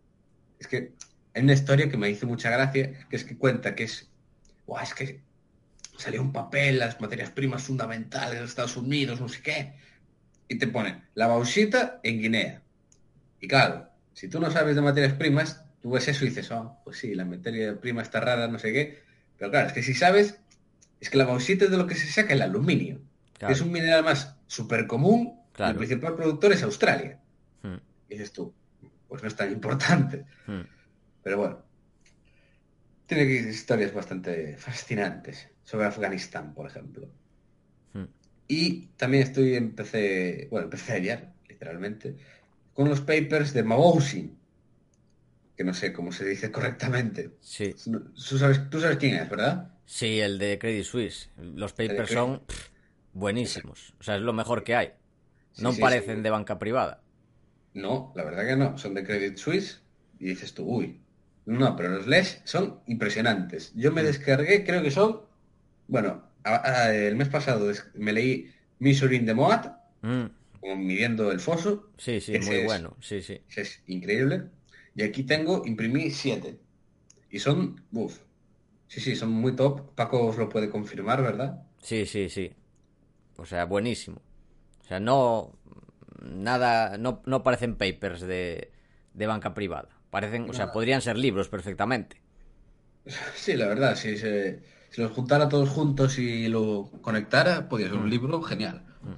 [0.59, 0.93] es que
[1.35, 4.11] hay una historia que me hizo mucha gracia, que es que cuenta que es,
[4.67, 5.21] wow, es que
[5.99, 9.75] salió un papel, las materias primas fundamentales de Estados Unidos, no sé qué,
[10.49, 12.63] y te pone la bauxita en Guinea.
[13.41, 16.79] Y claro, si tú no sabes de materias primas, tú ves eso y dices, oh,
[16.85, 19.03] pues sí, la materia prima está rara, no sé qué.
[19.37, 20.39] Pero claro, es que si sabes,
[21.01, 23.01] es que la bauxita es de lo que se saca el aluminio.
[23.39, 27.21] Que es un mineral más súper común, el principal productor es Australia.
[27.63, 27.77] Hmm.
[28.09, 28.53] Y dices tú,
[29.09, 30.25] pues no es tan importante.
[30.47, 30.63] Hmm.
[31.23, 31.63] Pero bueno,
[33.09, 37.09] tiene historias bastante fascinantes sobre Afganistán, por ejemplo.
[37.95, 38.05] Hmm.
[38.47, 42.17] Y también estoy, empecé, bueno, empecé ayer, literalmente,
[42.75, 44.37] con los papers de Mabousi,
[45.57, 47.31] que no sé cómo se dice correctamente.
[47.41, 47.75] Sí.
[47.83, 49.75] Tú sabes, tú sabes quién es, ¿verdad?
[49.87, 51.31] Sí, el de Credit Suisse.
[51.39, 52.43] Los papers son
[53.15, 53.95] buenísimos.
[53.99, 54.93] O sea, es lo mejor que hay.
[55.57, 57.03] No parecen de banca privada.
[57.73, 58.77] No, la verdad que no.
[58.77, 59.81] Son de Credit Suisse
[60.21, 61.01] y dices tú, uy,
[61.57, 63.73] no, pero los LES son impresionantes.
[63.75, 65.23] Yo me descargué, creo que son,
[65.87, 66.23] bueno,
[66.93, 69.67] el mes pasado me leí Measuring the Moat,
[70.03, 70.27] mm.
[70.77, 71.91] midiendo el foso.
[71.97, 73.41] Sí, sí, muy bueno, sí, sí.
[73.57, 74.45] Es increíble.
[74.95, 76.59] Y aquí tengo, imprimí siete.
[77.31, 78.19] Y son, uff,
[78.87, 79.95] sí, sí, son muy top.
[79.95, 81.63] Paco os lo puede confirmar, ¿verdad?
[81.81, 82.53] Sí, sí, sí.
[83.37, 84.21] O sea, buenísimo.
[84.83, 85.57] O sea, no,
[86.23, 88.71] nada, no, no parecen papers de,
[89.15, 89.98] de banca privada.
[90.11, 92.21] Parecen, o sea, podrían ser libros perfectamente.
[93.35, 97.97] Sí, la verdad, si se, si los juntara todos juntos y lo conectara, podría ser
[97.97, 98.11] un mm.
[98.11, 98.83] libro genial.
[99.01, 99.15] Mm.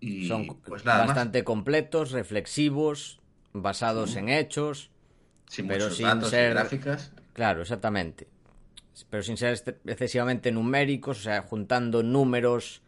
[0.00, 3.20] Y Son pues bastante completos, reflexivos,
[3.52, 4.90] basados en hechos,
[5.46, 7.12] sin pero sin ser gráficas.
[7.34, 8.28] Claro, exactamente.
[9.10, 12.80] Pero sin ser excesivamente numéricos, o sea, juntando números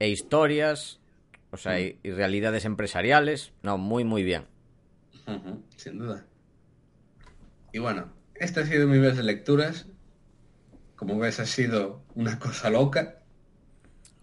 [0.00, 1.00] e historias,
[1.50, 1.96] o sea, mm.
[2.02, 3.52] y realidades empresariales.
[3.62, 4.53] No, muy, muy bien
[5.76, 6.24] sin duda.
[7.72, 9.86] Y bueno, este ha sido mi mes de lecturas.
[10.96, 13.16] Como ves, ha sido una cosa loca.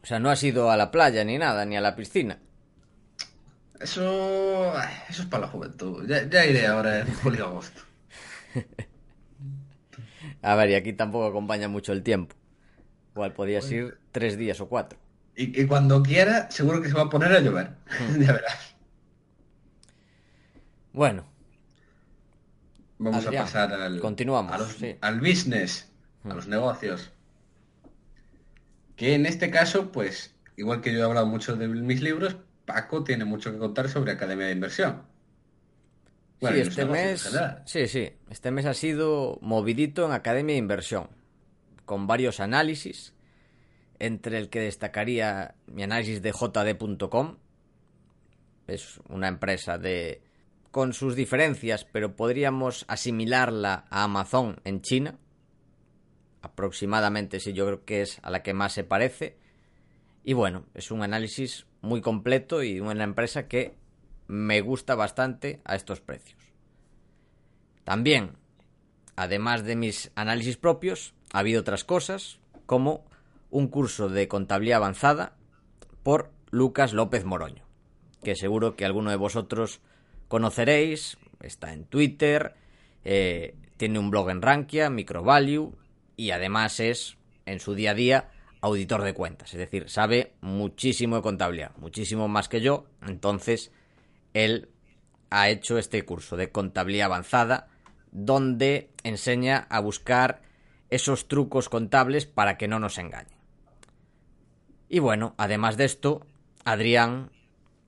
[0.04, 2.40] O sea, no has ido a la playa ni nada, ni a la piscina.
[3.80, 4.74] Eso.
[5.10, 6.08] Eso es para la juventud.
[6.08, 7.82] Ya, iré ahora en julio agosto.
[10.42, 12.36] a ver, y aquí tampoco acompaña mucho el tiempo.
[13.14, 14.98] Igual podías ir tres días o cuatro.
[15.36, 17.72] Y, cuando quiera, seguro que se va a poner a llover.
[18.20, 18.71] ya verás.
[20.94, 21.26] Bueno.
[22.98, 25.92] Vamos a pasar al, continuamos, al business,
[26.24, 27.12] a los negocios.
[28.96, 33.04] Que en este caso, pues, igual que yo he hablado mucho de mis libros, Paco
[33.04, 35.02] tiene mucho que contar sobre Academia de Inversión.
[36.40, 41.10] sí, este mes, sí, sí, este mes ha sido movidito en Academia de Inversión,
[41.86, 43.16] con varios análisis,
[43.98, 47.38] entre el que destacaría mi análisis de jd.com,
[48.68, 50.22] es una empresa de
[50.72, 55.20] con sus diferencias, pero podríamos asimilarla a Amazon en China.
[56.42, 59.38] Aproximadamente, sí, yo creo que es a la que más se parece.
[60.24, 63.76] Y bueno, es un análisis muy completo y una empresa que
[64.28, 66.40] me gusta bastante a estos precios.
[67.84, 68.38] También,
[69.16, 73.04] además de mis análisis propios, ha habido otras cosas, como
[73.50, 75.36] un curso de contabilidad avanzada
[76.04, 77.66] por Lucas López Moroño,
[78.24, 79.82] que seguro que alguno de vosotros
[80.32, 82.56] conoceréis, está en Twitter,
[83.04, 85.76] eh, tiene un blog en Rankia, Microvalue,
[86.16, 88.30] y además es, en su día a día,
[88.62, 89.54] auditor de cuentas.
[89.54, 92.86] Es decir, sabe muchísimo de contabilidad, muchísimo más que yo.
[93.06, 93.74] Entonces,
[94.34, 94.70] él
[95.32, 97.68] ha hecho este curso de contabilidad avanzada,
[98.14, 100.44] donde enseña a buscar
[100.90, 103.38] esos trucos contables para que no nos engañen.
[104.88, 106.26] Y bueno, además de esto,
[106.64, 107.32] Adrián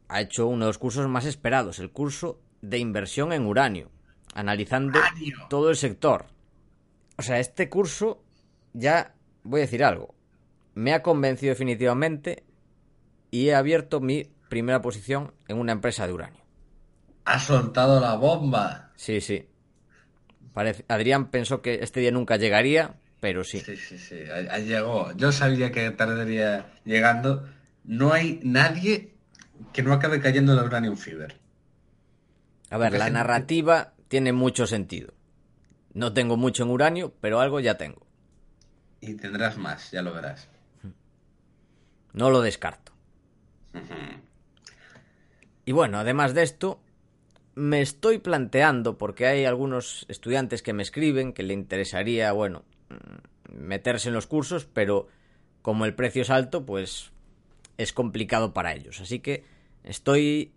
[0.07, 3.91] ha hecho uno de los cursos más esperados, el curso de inversión en uranio,
[4.33, 4.99] analizando
[5.49, 6.25] todo el sector.
[7.17, 8.23] O sea, este curso
[8.73, 9.13] ya
[9.43, 10.15] voy a decir algo.
[10.75, 12.43] Me ha convencido definitivamente
[13.31, 16.41] y he abierto mi primera posición en una empresa de uranio.
[17.25, 18.91] Ha soltado la bomba.
[18.95, 19.47] Sí, sí.
[20.87, 23.59] Adrián pensó que este día nunca llegaría, pero sí.
[23.59, 24.15] Sí, sí, sí.
[24.65, 25.11] Llegó.
[25.13, 27.47] Yo sabía que tardaría llegando.
[27.83, 29.12] No hay nadie
[29.71, 31.39] que no acabe cayendo en la Uranium Fever.
[32.69, 35.13] A ver, la narrativa tiene mucho sentido.
[35.93, 38.05] No tengo mucho en uranio, pero algo ya tengo.
[38.99, 40.49] Y tendrás más, ya lo verás.
[42.13, 42.91] No lo descarto.
[45.65, 46.79] Y bueno, además de esto,
[47.55, 53.57] me estoy planteando, porque hay algunos estudiantes que me escriben que le interesaría, bueno, mm,
[53.57, 55.07] meterse en los cursos, pero
[55.61, 57.12] como el precio es alto, pues
[57.77, 59.01] es complicado para ellos.
[59.01, 59.43] Así que
[59.83, 60.53] estoy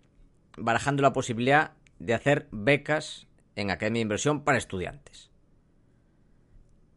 [0.57, 5.31] barajando la posibilidad de hacer becas en Academia de Inversión para estudiantes.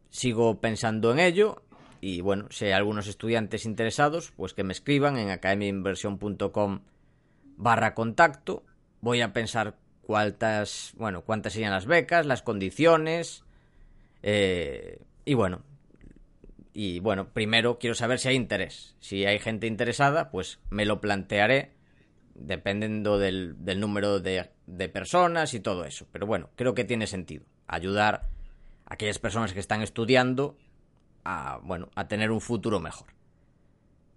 [0.09, 1.63] Sigo pensando en ello
[2.01, 6.81] y bueno, si hay algunos estudiantes interesados, pues que me escriban en academiainversión.com
[7.57, 8.63] barra contacto.
[9.01, 13.43] Voy a pensar cuántas, bueno, cuántas serían las becas, las condiciones.
[14.23, 15.61] Eh, y bueno,
[16.73, 18.95] y bueno, primero quiero saber si hay interés.
[18.99, 21.73] Si hay gente interesada, pues me lo plantearé
[22.33, 26.07] dependiendo del, número de, de, personas y todo eso.
[26.11, 28.29] Pero bueno, creo que tiene sentido ayudar
[28.85, 30.57] a aquellas personas que están estudiando
[31.23, 33.07] a, bueno, a tener un futuro mejor.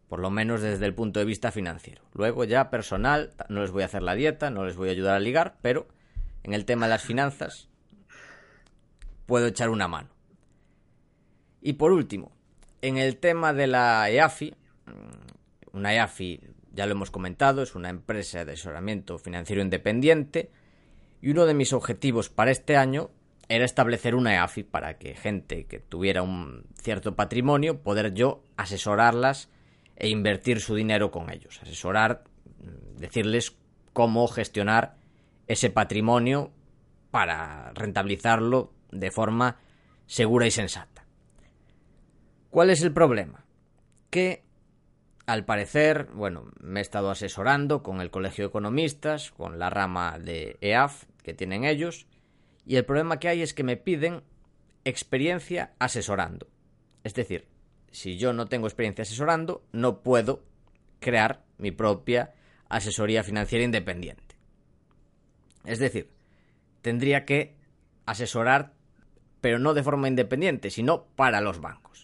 [0.09, 2.03] Por lo menos desde el punto de vista financiero.
[2.13, 5.17] Luego ya personal, no les voy a hacer la dieta, no les voy a ayudar
[5.17, 5.89] a ligar, pero
[6.45, 7.69] en el tema de las finanzas
[9.27, 10.11] puedo echar una mano.
[11.61, 12.33] Y por último,
[12.85, 14.55] en el tema de la EAFI,
[14.87, 16.41] mm, una EAFI,
[16.73, 20.51] ya lo hemos comentado, es una empresa de asesoramiento financiero independiente
[21.23, 23.11] y uno de mis objetivos para este año
[23.49, 29.49] era establecer una EAFI para que gente que tuviera un cierto patrimonio, poder yo asesorarlas
[29.97, 31.61] e invertir su dinero con ellos.
[31.63, 32.25] Asesorar,
[32.59, 33.57] mm, decirles
[33.95, 34.97] cómo gestionar
[35.47, 36.53] ese patrimonio
[37.11, 39.57] para rentabilizarlo de forma
[40.07, 41.04] segura y sensata.
[42.55, 43.45] ¿Cuál es el problema?
[44.11, 44.45] Que
[45.27, 50.21] al parecer, bueno, me he estado asesorando con el Colegio de Economistas, con la rama
[50.21, 52.07] de EAF que tienen ellos,
[52.65, 54.23] y el problema que hay es que me piden
[54.85, 56.47] experiencia asesorando.
[57.03, 57.49] Es decir,
[57.91, 60.45] si yo no tengo experiencia asesorando, no puedo
[61.01, 62.35] crear mi propia
[62.69, 64.37] asesoría financiera independiente.
[65.65, 66.09] Es decir,
[66.83, 67.57] tendría que
[68.07, 68.75] asesorar,
[69.41, 72.04] pero no de forma independiente, sino para los bancos.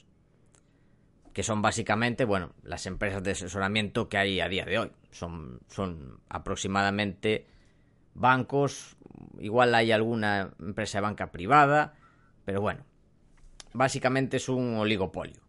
[1.40, 4.92] Que son básicamente, bueno, las empresas de asesoramiento que hay a día de hoy.
[5.10, 7.46] Son, son aproximadamente
[8.12, 8.98] bancos,
[9.38, 11.94] igual hay alguna empresa de banca privada,
[12.44, 12.84] pero bueno,
[13.72, 15.40] básicamente es un oligopolio.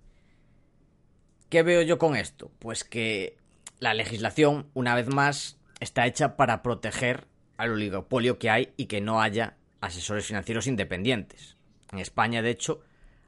[1.49, 2.49] ¿Qué veo yo con esto?
[2.60, 3.36] Pues que
[3.80, 7.27] la legislación, una vez más, está hecha para proteger
[7.58, 11.58] al oligopolio que hay y que no haya asesores financieros independientes.
[11.91, 12.80] En España, de hecho,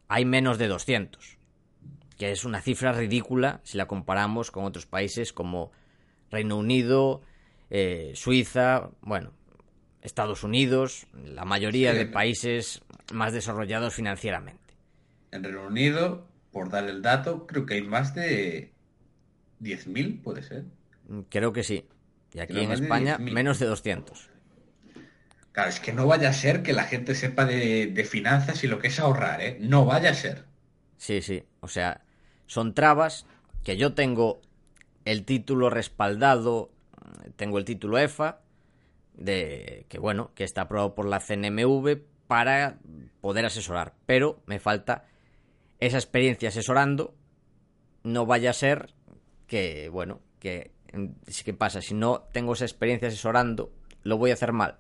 [0.08, 1.43] hay menos de 200,
[2.18, 5.72] que es una cifra ridícula si la comparamos con otros países como
[6.30, 7.22] Reino Unido,
[7.70, 9.32] eh, Suiza, bueno,
[10.02, 12.82] Estados Unidos, la mayoría de países
[13.14, 14.76] más desarrollados financieramente.
[15.32, 18.72] En Reino Unido por dar el dato, creo que hay más de
[19.60, 20.66] 10.000, puede ser.
[21.30, 21.86] Creo que sí.
[22.32, 24.30] Y aquí en España, menos de 200.
[25.52, 28.80] Claro, es que no vaya a ser que la gente sepa de, finanzas y lo
[28.80, 29.58] que es ahorrar, ¿eh?
[29.60, 30.46] No vaya a ser.
[30.98, 31.44] Sí, sí.
[31.60, 32.02] O sea,
[32.46, 33.26] son trabas
[33.64, 34.42] que yo tengo
[35.06, 36.72] el título respaldado,
[37.36, 38.40] tengo el título EFA,
[39.14, 42.78] de que bueno, que está aprobado por la CNMV para
[43.22, 45.06] poder asesorar, pero me falta
[45.80, 47.14] esa experiencia asesorando
[48.04, 48.94] no vaya a ser
[49.48, 50.72] que, bueno, que,
[51.46, 51.82] ¿qué pasa?
[51.82, 53.72] Si no tengo esa experiencia asesorando,
[54.04, 54.78] lo voy a hacer mal.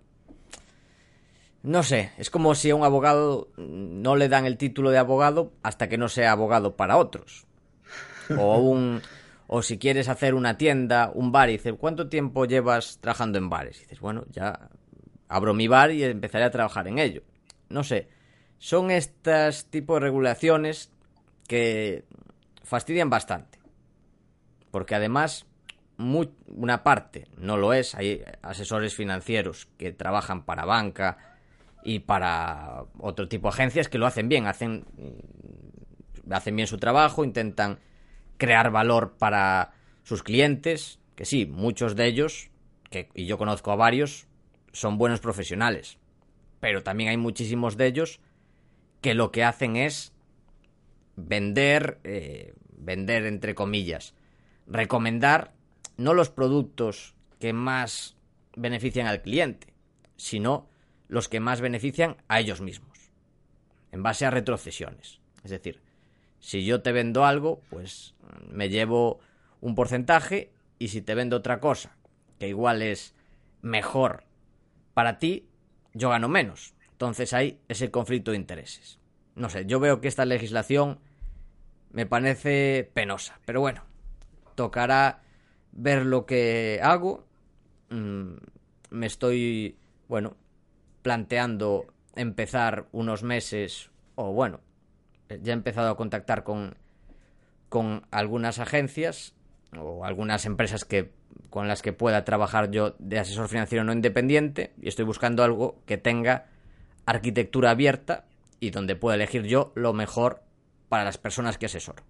[1.63, 5.54] No sé, es como si a un abogado no le dan el título de abogado
[5.63, 7.47] hasta que no sea abogado para otros.
[8.38, 9.02] O un
[9.47, 13.49] o si quieres hacer una tienda, un bar y dices, ¿cuánto tiempo llevas trabajando en
[13.49, 13.78] bares?
[13.78, 14.69] Y dices, bueno, ya
[15.28, 17.21] abro mi bar y empezaré a trabajar en ello.
[17.69, 18.10] No sé,
[18.58, 20.91] son estas tipos de regulaciones
[21.47, 22.04] que
[22.63, 23.60] fastidian bastante.
[24.71, 25.45] Porque además,
[25.97, 27.93] una parte no lo es.
[27.95, 31.33] Hay asesores financieros que trabajan para banca
[31.84, 34.86] y para otro tipo de agencias que lo hacen bien, hacen,
[36.30, 37.80] hacen bien su trabajo, intentan
[38.38, 42.50] crear valor para sus clientes, que sí, muchos de ellos,
[43.13, 44.28] y yo conozco a varios,
[44.72, 45.98] son buenos profesionales.
[46.60, 48.19] Pero también hay muchísimos de ellos
[49.02, 50.13] que lo que hacen es
[51.15, 54.13] vender, eh, vender entre comillas,
[54.67, 55.54] recomendar
[55.98, 58.15] no los productos que más
[58.56, 59.74] benefician al cliente,
[60.15, 60.69] sino
[61.08, 63.12] los que más benefician a ellos mismos,
[63.92, 65.20] en base a retrocesiones.
[65.44, 65.82] Es decir,
[66.39, 68.16] si yo te vendo algo, pues
[68.50, 69.20] me llevo
[69.62, 71.96] un porcentaje y si te vendo otra cosa,
[72.39, 73.13] que igual es
[73.62, 74.24] mejor
[74.94, 75.48] para ti,
[75.94, 76.74] yo gano menos.
[76.92, 79.00] Entonces hay ese conflicto de intereses
[79.36, 81.00] no sé, yo veo que esta legislación
[81.92, 83.84] me parece penosa, pero bueno,
[84.56, 85.22] tocará
[85.72, 87.26] ver lo que hago,
[87.89, 88.34] mm,
[88.92, 90.36] me estoy, bueno,
[91.04, 91.86] planteando
[92.16, 94.62] empezar unos meses, o bueno,
[95.30, 96.76] ya he empezado a contactar con,
[97.70, 99.36] con algunas agencias
[99.78, 101.12] o algunas empresas que
[101.50, 105.82] con las que pueda trabajar yo de asesor financiero no independiente y estoy buscando algo
[105.86, 106.48] que tenga
[107.06, 108.26] arquitectura abierta
[108.60, 110.44] y donde pueda elegir yo lo mejor
[110.89, 112.04] para las personas que asesoro.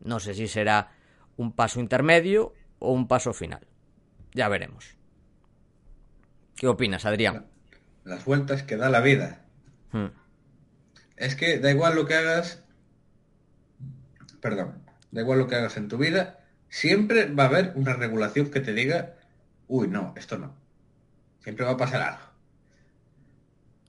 [0.00, 0.92] No sé si será
[1.36, 3.66] un paso intermedio o un paso final.
[4.32, 4.96] Ya veremos.
[6.56, 7.51] ¿Qué opinas, Adrián?
[8.04, 9.44] Las vueltas que da la vida.
[9.92, 10.06] Hmm.
[11.16, 12.62] Es que da igual lo que hagas,
[14.40, 18.50] perdón, da igual lo que hagas en tu vida, siempre va a haber una regulación
[18.50, 19.14] que te diga,
[19.68, 20.54] uy, no, esto no.
[21.42, 22.22] Siempre va a pasar algo.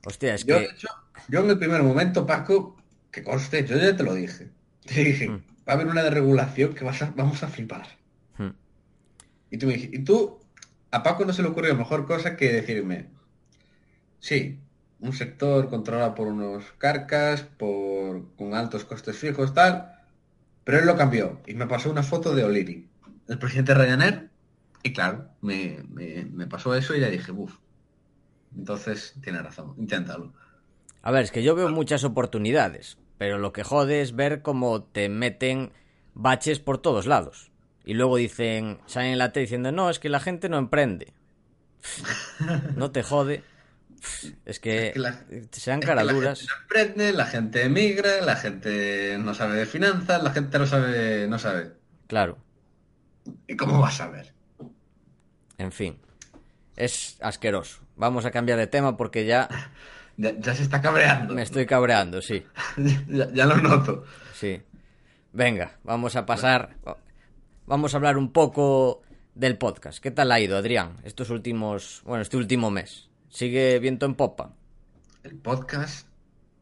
[0.05, 0.61] Hostia, es Yo, que...
[0.61, 0.87] de hecho,
[1.29, 2.77] yo en el primer momento, Paco,
[3.11, 4.49] que conste, yo ya te lo dije.
[4.85, 5.43] Te dije, Mm.
[5.67, 7.87] va a haber una regulación que vas a- vamos a flipar.
[8.37, 8.49] Hmm.
[9.49, 10.39] Y tú me dijiste, y tú,
[10.91, 13.07] a Paco no se le ocurrió mejor cosa que decirme,
[14.27, 14.39] sí,
[14.99, 19.73] un sector controlado por unos carcas, por, con altos costes fijos, tal,
[20.65, 22.89] pero él lo cambió y me pasó una foto de O'Leary,
[23.29, 24.17] el presidente de Ryanair,
[24.83, 27.55] y claro, me, me- me pasó eso y ya dije, uff,
[28.55, 30.33] entonces tiene razón, inténtalo.
[31.03, 34.83] A ver, es que yo veo muchas oportunidades, pero lo que jode es ver cómo
[34.83, 35.71] te meten
[36.15, 37.51] baches por todos lados.
[37.85, 41.13] Y luego dicen, salen en la tele diciendo, no, es que la gente no emprende.
[42.75, 43.37] No te jode.
[44.45, 45.19] Es que, Es que la-
[45.51, 46.45] sean caraduras.
[46.69, 51.27] La gente la gente emigra, la gente no sabe de finanzas, la gente no sabe,
[51.27, 51.71] no sabe.
[52.07, 52.37] Claro,
[53.47, 54.33] ¿Y cómo vas a saber?
[55.57, 55.97] en fin.
[56.75, 57.81] Es asqueroso.
[57.95, 59.47] Vamos a cambiar de tema porque ya
[60.17, 61.33] Ya, ya se está cabreando.
[61.33, 62.45] me estoy cabreando, sí.
[63.07, 64.03] ya, ya lo noto.
[64.33, 64.61] Sí.
[65.31, 66.75] Venga, vamos a pasar.
[67.65, 69.01] Vamos a hablar un poco
[69.33, 69.99] del podcast.
[70.03, 70.97] ¿Qué tal ha ido, Adrián?
[71.03, 72.01] Estos últimos.
[72.05, 73.09] Bueno, este último mes.
[73.33, 74.53] ¿Sigue viento en popa?
[75.23, 76.07] El podcast,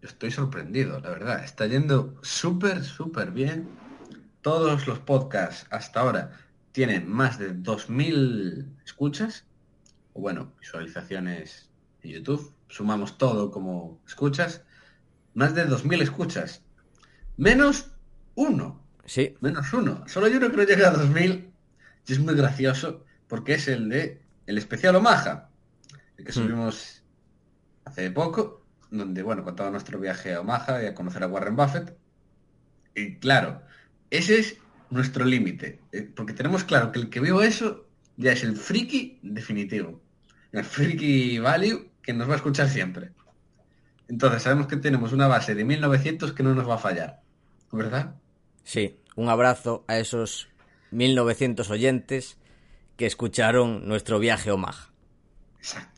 [0.02, 1.44] yo estoy sorprendido, la verdad.
[1.44, 3.68] Está yendo súper, súper bien.
[4.42, 6.32] Todos los podcasts hasta ahora
[6.72, 9.44] tienen más de 2.000 escuchas.
[10.14, 11.70] O bueno, visualizaciones
[12.04, 12.54] en YouTube.
[12.70, 14.64] Sumamos todo como escuchas.
[15.34, 16.64] Más de 2.000 escuchas.
[17.36, 17.92] Menos
[18.36, 18.82] uno.
[19.04, 19.36] Sí.
[19.42, 20.06] Menos uno.
[20.08, 21.52] Solo yo no creo que llegue a 2000.
[22.08, 25.51] Y es muy gracioso porque es el de el especial Omaha.
[26.24, 26.36] Que Hmm.
[26.36, 27.04] subimos
[27.86, 28.66] hace poco.
[28.90, 31.98] Donde, bueno, contaba nuestro viaje a Omaha y a conocer a Warren Buffett.
[32.96, 33.62] Y claro,
[34.10, 34.58] ese es
[34.90, 35.80] nuestro límite.
[35.94, 40.02] eh, Porque tenemos claro que el que vio eso ya es el friki definitivo.
[40.52, 43.12] El friki value que nos va a escuchar siempre.
[44.10, 47.22] Entonces sabemos que tenemos una base de 1900 que no nos va a fallar.
[47.72, 48.16] ¿Verdad?
[48.66, 48.98] Sí.
[49.16, 50.50] Un abrazo a esos
[50.92, 52.38] 1900 oyentes
[52.98, 54.90] que escucharon nuestro viaje a Omaha.
[55.60, 55.91] Exacto.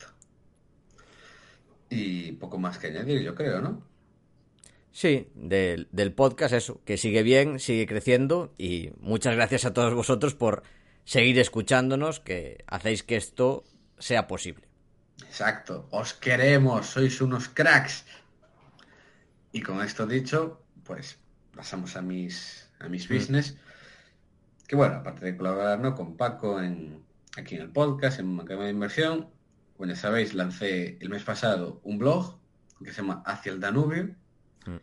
[1.94, 3.82] Y poco más que añadir, yo creo, ¿no?
[4.90, 9.94] Sí, del, del podcast, eso, que sigue bien, sigue creciendo y muchas gracias a todos
[9.94, 10.62] vosotros por
[11.04, 13.64] seguir escuchándonos, que hacéis que esto
[13.98, 14.66] sea posible.
[15.22, 15.88] Exacto.
[15.90, 18.04] Os queremos, sois unos cracks.
[19.52, 21.18] Y con esto dicho, pues
[21.54, 23.56] pasamos a mis, a mis business.
[24.66, 25.94] Que bueno, aparte de colaborar ¿no?
[25.94, 27.02] con Paco en,
[27.36, 29.28] aquí en el podcast, en Macama de Inversión,
[29.76, 32.38] como ya sabéis, lancé el mes pasado un blog
[32.82, 34.14] que se llama Hacia el Danubio.
[34.66, 34.76] Mm.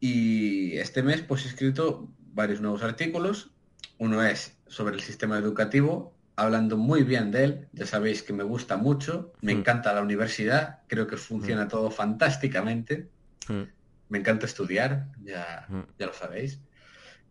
[0.00, 3.50] Y este mes pues he escrito varios nuevos artículos.
[3.98, 7.68] Uno es sobre el sistema educativo, hablando muy bien de él.
[7.72, 9.58] Ya sabéis que me gusta mucho, me Mm.
[9.58, 13.08] encanta la universidad, creo que funciona todo fantásticamente.
[13.48, 13.62] Mm,
[14.10, 15.80] Me encanta estudiar, ya, Mm.
[15.98, 16.60] ya lo sabéis.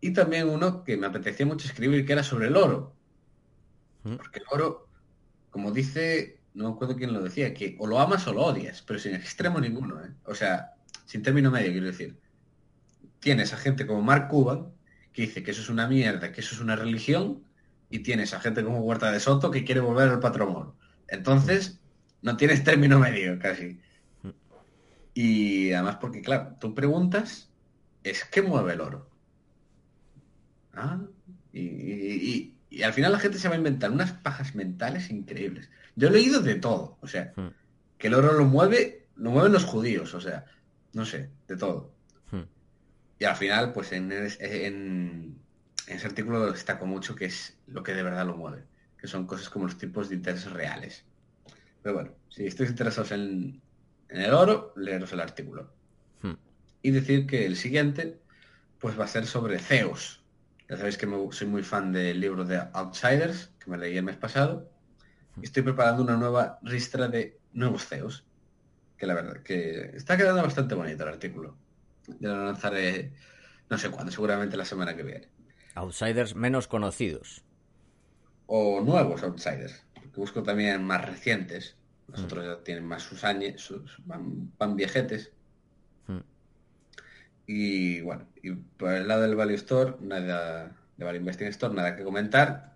[0.00, 2.94] Y también uno que me apetecía mucho escribir, que era sobre el oro.
[4.04, 4.14] Mm.
[4.14, 4.88] Porque el oro,
[5.50, 8.82] como dice, no me acuerdo quién lo decía, que o lo amas o lo odias,
[8.82, 10.02] pero sin extremo ninguno.
[10.04, 10.10] ¿eh?
[10.24, 10.74] O sea,
[11.06, 12.18] sin término medio, quiero decir.
[13.20, 14.72] Tienes a gente como Mark Cuban,
[15.12, 17.44] que dice que eso es una mierda, que eso es una religión,
[17.90, 20.74] y tienes a gente como Huerta de Soto que quiere volver al patrón.
[21.08, 21.80] Entonces,
[22.22, 23.80] no tienes término medio casi.
[25.14, 27.50] Y además porque, claro, tú preguntas,
[28.04, 29.10] es ¿qué mueve el oro?
[30.74, 31.00] Ah,
[31.52, 35.70] y- y al final la gente se va a inventar unas pajas mentales increíbles.
[35.98, 37.48] Yo he leído de todo, o sea, Hmm.
[37.98, 40.44] que el oro lo mueve, lo mueven los judíos, o sea,
[40.92, 41.92] no sé, de todo.
[42.30, 42.42] mm.
[43.18, 45.36] Y al final, pues en, es- en-
[45.88, 48.62] en ese artículo destaco mucho que es lo que de verdad lo mueve,
[48.96, 51.04] que son cosas como los tipos de intereses reales.
[51.82, 53.60] Pero bueno, si estáis interesados en,
[54.08, 55.72] en el oro, leeros el artículo.
[56.22, 56.34] Hmm.
[56.82, 58.20] Y decir que el siguiente,
[58.78, 60.22] pues va a ser sobre CEOs.
[60.68, 64.04] Ya sabéis que me- soy muy fan del libro de Outsiders, que me leí el
[64.04, 64.67] mes pasado.
[65.42, 68.24] Estoy preparando una nueva ristra de nuevos CEOs.
[68.96, 71.56] Que la verdad, que está quedando bastante bonito el artículo.
[72.20, 73.12] Ya lo lanzaré
[73.70, 75.28] no sé cuándo, seguramente la semana que viene.
[75.74, 77.44] Outsiders menos conocidos.
[78.46, 79.84] O nuevos outsiders.
[79.94, 81.76] Porque busco también más recientes.
[82.08, 85.32] Nosotros ya tienen más sus años, sus, van, van viejetes.
[86.06, 86.20] Mm.
[87.46, 91.94] Y bueno, y por el lado del Value Store, nada, de Value Investing Store, nada
[91.94, 92.74] que comentar.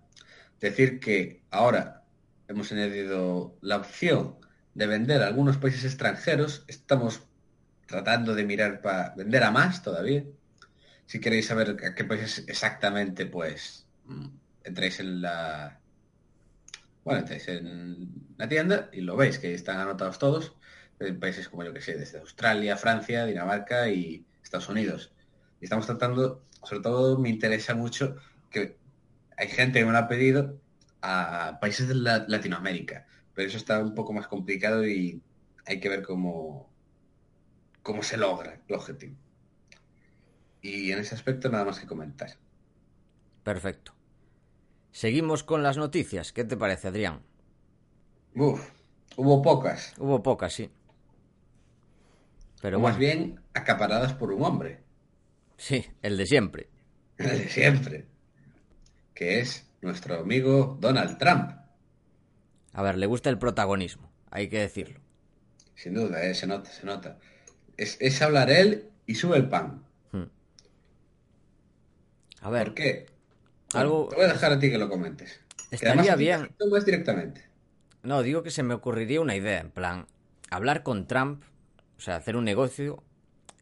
[0.59, 2.02] Decir que ahora
[2.47, 4.37] hemos añadido la opción
[4.73, 6.65] de vender a algunos países extranjeros.
[6.67, 7.23] Estamos
[7.87, 10.23] tratando de mirar para vender a más todavía.
[11.05, 14.27] Si queréis saber qué países exactamente, pues mm,
[14.63, 15.79] entréis en la
[17.03, 20.53] bueno, entráis en la tienda y lo veis, que están anotados todos.
[20.99, 25.11] En países como yo que sé, desde Australia, Francia, Dinamarca y Estados Unidos.
[25.59, 28.15] Y estamos tratando, sobre todo me interesa mucho
[28.49, 28.77] que
[29.35, 30.61] hay gente que me lo ha pedido
[31.03, 33.05] a países de la- Latinoamérica.
[33.33, 35.21] Pero eso está un poco más complicado y
[35.65, 36.71] hay que ver cómo,
[37.83, 39.15] cómo se logra el objetivo.
[40.61, 42.31] Y en ese aspecto nada más que comentar.
[43.43, 43.93] Perfecto.
[44.91, 46.31] Seguimos con las noticias.
[46.31, 47.21] ¿Qué te parece, Adrián?
[48.35, 48.69] Uf,
[49.17, 49.93] hubo pocas.
[49.97, 50.71] Hubo pocas, sí.
[52.61, 54.83] Pero o bueno, más bien acaparadas por un hombre.
[55.57, 56.69] sí, el de siempre.
[57.17, 58.07] el de siempre,
[59.13, 61.51] que es nuestro amigo Donald Trump.
[62.73, 64.99] A ver, le gusta el protagonismo, hay que decirlo.
[65.75, 66.33] Sin duda, ¿eh?
[66.33, 67.17] se nota, se nota.
[67.77, 69.83] Es, es hablar él y sube el pan.
[70.11, 70.23] Hmm.
[72.41, 73.05] A ver, ¿Por qué?
[73.73, 75.39] Algo- Te voy a dejar a ti que lo comentes.
[75.69, 76.41] Que Estaría además bien.
[76.41, 77.43] afectó más directamente.
[78.03, 80.05] no, digo que se me ocurriría una idea, en plan,
[80.51, 81.43] hablar con Trump,
[81.97, 83.03] o sea, hacer un negocio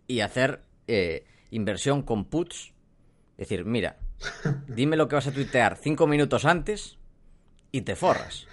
[0.08, 2.74] y hacer eh, inversión con puts.
[3.38, 3.98] Es decir, mira,
[4.68, 6.98] dime lo que vas a tuitear cinco minutos antes
[7.72, 8.48] y te forras.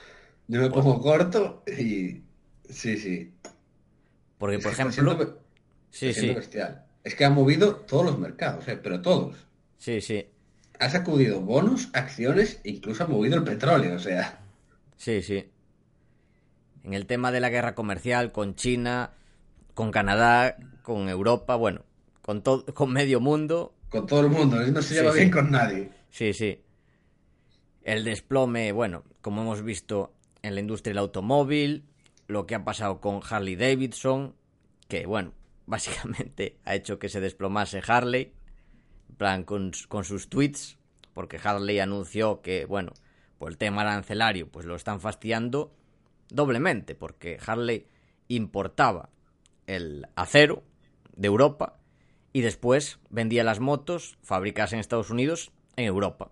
[0.46, 2.22] Yo me pongo corto y...
[2.70, 3.32] Sí, sí.
[4.38, 5.42] Porque, Es por que ejemplo, siendo-
[5.90, 6.84] sí, sí, bestial.
[7.04, 8.78] Es que ha movido todos los mercados, ¿eh?
[8.82, 9.36] pero todos.
[9.78, 10.26] sí, sí,
[10.80, 14.40] Ha sacudido bonos, acciones, incluso ha movido el petróleo, o sea...
[14.96, 15.50] sí, sí.
[16.84, 19.12] En el tema de la guerra comercial con China,
[19.74, 21.84] con Canadá, con Europa, bueno,
[22.22, 25.18] con todo, con medio mundo, Con todo el mundo, no se lleva sí.
[25.18, 25.90] bien con nadie.
[26.10, 26.62] Sí, sí.
[27.82, 30.12] El desplome, bueno, como hemos visto
[30.42, 31.84] en la industria del automóvil,
[32.26, 34.34] lo que ha pasado con Harley Davidson,
[34.88, 35.32] que bueno,
[35.66, 38.32] básicamente ha hecho que se desplomase Harley,
[39.08, 40.78] en plan con, con sus tweets,
[41.14, 42.92] porque Harley anunció que, bueno,
[43.38, 45.72] por el tema arancelario, pues lo están fastidiando
[46.28, 47.86] doblemente, porque Harley
[48.28, 49.08] importaba
[49.66, 50.62] el acero
[51.16, 51.77] de Europa
[52.32, 56.30] y después vendía las motos fabricadas en Estados Unidos en Europa.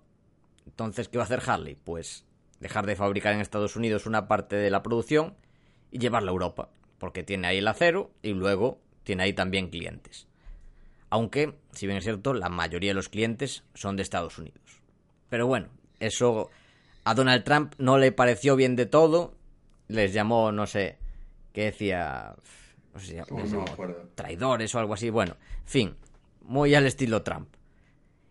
[0.66, 1.76] Entonces, ¿qué va a hacer Harley?
[1.76, 2.24] Pues
[2.60, 5.34] dejar de fabricar en Estados Unidos una parte de la producción
[5.90, 10.26] y llevarla a Europa, porque tiene ahí el acero y luego tiene ahí también clientes.
[11.10, 14.82] Aunque, si bien es cierto, la mayoría de los clientes son de Estados Unidos.
[15.28, 15.68] Pero bueno,
[16.00, 16.50] eso
[17.04, 19.34] a Donald Trump no le pareció bien de todo.
[19.88, 20.98] Les llamó, no sé,
[21.52, 22.34] qué decía...
[22.96, 23.64] No sé si no
[24.14, 25.10] traidores o algo así.
[25.10, 25.96] Bueno, en fin,
[26.42, 27.48] muy al estilo Trump.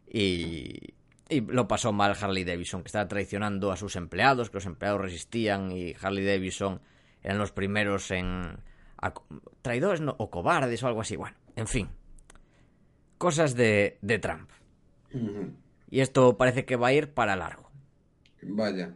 [0.07, 0.93] Y,
[1.29, 5.01] y lo pasó mal Harley Davidson, que estaba traicionando a sus empleados, que los empleados
[5.01, 6.81] resistían y Harley Davidson
[7.23, 8.57] eran los primeros en...
[9.01, 9.13] a-
[9.61, 11.15] traidores no, o cobardes o algo así.
[11.15, 11.89] Bueno, en fin.
[13.17, 14.49] Cosas de, de Trump.
[15.89, 17.69] Y esto parece que va a ir para largo.
[18.41, 18.93] Vaya.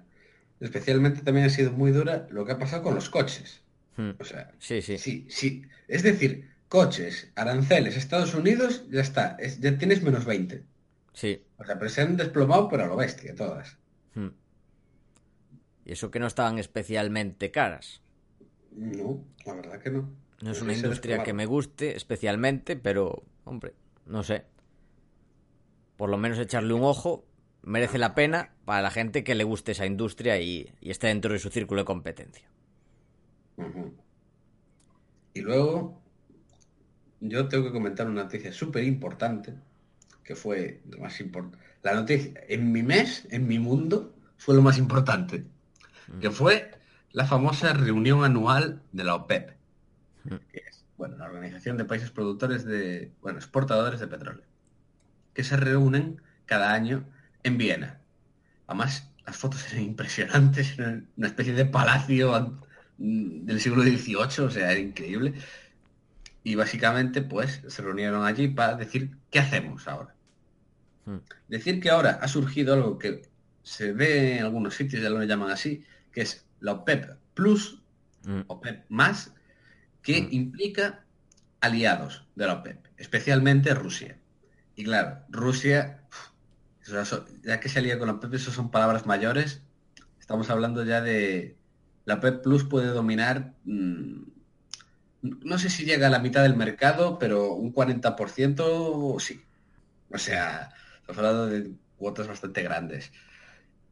[0.59, 3.61] Especialmente también ha sido muy dura lo que ha pasado con los coches.
[3.99, 4.11] Hmm.
[4.17, 4.97] O sea, Sí, sí.
[4.97, 5.63] sí, sí.
[5.89, 9.35] Es decir, coches, aranceles, Estados Unidos, ya está.
[9.39, 10.63] Es- ya tienes menos 20.
[11.13, 11.43] Sí.
[11.57, 13.77] O sea, pero se han desplomado, pero a lo bestia, todas.
[14.15, 14.29] Hmm.
[15.83, 18.01] Y eso que no estaban especialmente caras.
[18.71, 20.09] No, la verdad que no.
[20.41, 23.73] No es una industria que me guste especialmente, pero, hombre,
[24.05, 24.45] no sé.
[25.97, 27.25] Por lo menos echarle un ojo
[27.63, 31.33] merece la pena para la gente que le guste esa industria y, y esté dentro
[31.33, 32.47] de su círculo de competencia.
[35.33, 36.01] Y luego,
[37.19, 39.55] yo tengo que comentar una noticia súper importante,
[40.23, 41.57] que fue lo más importante.
[41.81, 45.45] La noticia, en mi mes, en mi mundo, fue lo más importante,
[46.19, 46.71] que fue
[47.11, 49.51] la famosa reunión anual de la OPEP,
[50.51, 54.45] que es, bueno, la Organización de Países Productores de, bueno, exportadores de petróleo,
[55.33, 57.05] que se reúnen cada año
[57.43, 57.99] en Viena.
[58.67, 62.59] Además, las fotos eran impresionantes, eran una especie de palacio mm,
[62.99, 65.33] del siglo XVIII, o sea, era increíble.
[66.43, 70.13] Y básicamente, pues, se reunieron allí para decir, ¿qué hacemos ahora?
[71.05, 71.17] Hmm.
[71.47, 73.23] Decir que ahora ha surgido algo que
[73.63, 77.81] se ve en algunos sitios, ya lo llaman así, que es la OPEP Plus,
[78.25, 78.41] Mm.
[78.47, 79.33] OPEP más,
[80.01, 80.27] que Mm.
[80.31, 81.05] implica
[81.61, 84.17] aliados de la OPEP, especialmente Rusia.
[84.75, 86.01] Y claro, Rusia,
[87.43, 89.61] ya que se alía con la OPEP, eso son palabras mayores.
[90.19, 91.55] Estamos hablando ya de...
[92.09, 94.23] La OPEP Plus puede dominar, mm,
[95.21, 99.43] no sé si llega a la mitad del mercado, pero un 40% sí.
[100.09, 103.11] O sea, estamos hablando de cuotas bastante grandes.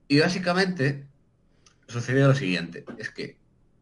[0.07, 1.05] Y básicamente
[1.87, 3.37] sucedió lo siguiente, es que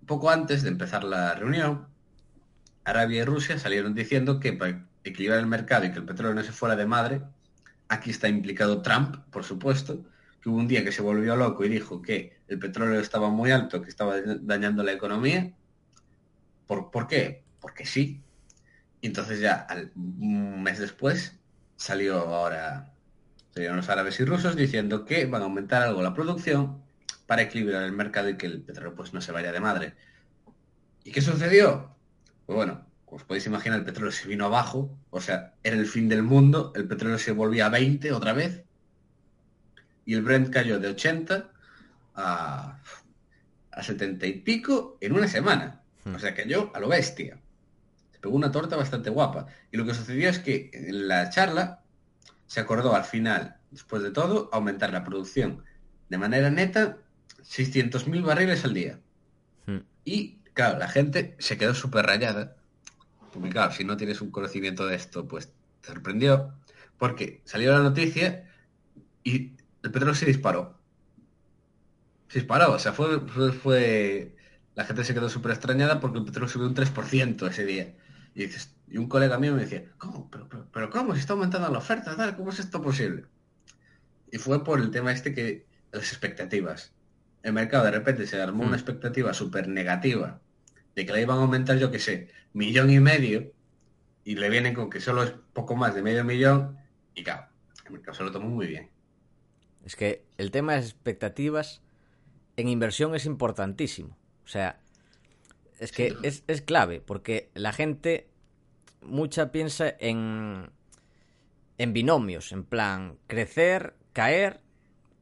[0.06, 1.88] poco antes de empezar la reunión,
[2.84, 6.44] Arabia y Rusia salieron diciendo que para equilibrar el mercado y que el petróleo no
[6.44, 7.22] se fuera de madre,
[7.88, 10.04] aquí está implicado Trump, por supuesto,
[10.46, 13.50] que hubo un día que se volvió loco y dijo que el petróleo estaba muy
[13.50, 15.52] alto, que estaba dañando la economía.
[16.68, 17.44] ¿Por, ¿por qué?
[17.60, 18.22] Porque sí.
[19.02, 21.40] Entonces ya al, un mes después
[21.78, 22.94] salió ahora
[23.56, 26.80] salieron los árabes y rusos diciendo que van a aumentar algo la producción
[27.26, 29.96] para equilibrar el mercado y que el petróleo pues no se vaya de madre.
[31.04, 31.90] ¿Y qué sucedió?
[32.46, 36.08] Pues bueno, os podéis imaginar, el petróleo se vino abajo, o sea, era el fin
[36.08, 38.64] del mundo, el petróleo se volvía a 20 otra vez,
[40.06, 41.52] y el Brent cayó de 80
[42.16, 42.80] a,
[43.72, 45.82] a 70 y pico en una semana.
[46.14, 47.40] O sea, cayó a lo bestia.
[48.12, 49.48] Se pegó una torta bastante guapa.
[49.72, 51.82] Y lo que sucedió es que en la charla
[52.46, 55.64] se acordó al final, después de todo, aumentar la producción
[56.10, 57.00] de manera neta
[57.42, 59.00] 600.000 barriles al día.
[59.66, 59.80] Mm.
[60.04, 62.56] Y claro, la gente se quedó súper rayada.
[63.34, 65.52] Porque claro, si no tienes un conocimiento de esto, pues
[65.82, 66.54] te sorprendió.
[67.00, 68.48] Porque salió la noticia
[69.24, 69.55] y
[69.86, 70.80] el petróleo se disparó.
[72.28, 74.36] Se disparó, o sea, fue, fue, fue-
[74.76, 77.96] La gente se quedó súper extrañada porque el petróleo subió un 3% ese día.
[78.34, 80.30] Y, dices, y un colega mío me decía, ¿cómo?
[80.30, 81.14] ¿Pero, pero, pero cómo?
[81.14, 83.26] Si está aumentando la oferta, tal, ¿cómo es esto posible?
[84.32, 86.94] Y fue por el tema este que las expectativas.
[87.44, 88.68] El mercado de repente se armó Mm.
[88.68, 90.42] una expectativa súper negativa
[90.96, 93.54] de que la iban a aumentar, yo qué sé, millón y medio,
[94.24, 96.78] y le vienen con que solo es poco más de medio millón,
[97.16, 97.48] y claro,
[97.86, 98.95] el mercado se lo tomó muy bien.
[99.86, 101.82] Es que el tema de las expectativas
[102.58, 104.18] en inversión es importantísimo.
[104.44, 104.80] O sea,
[105.80, 106.18] es que Sí.
[106.24, 108.28] es, es clave, porque la gente
[109.02, 110.70] mucha piensa en,
[111.78, 114.62] en binomios, en plan crecer, caer,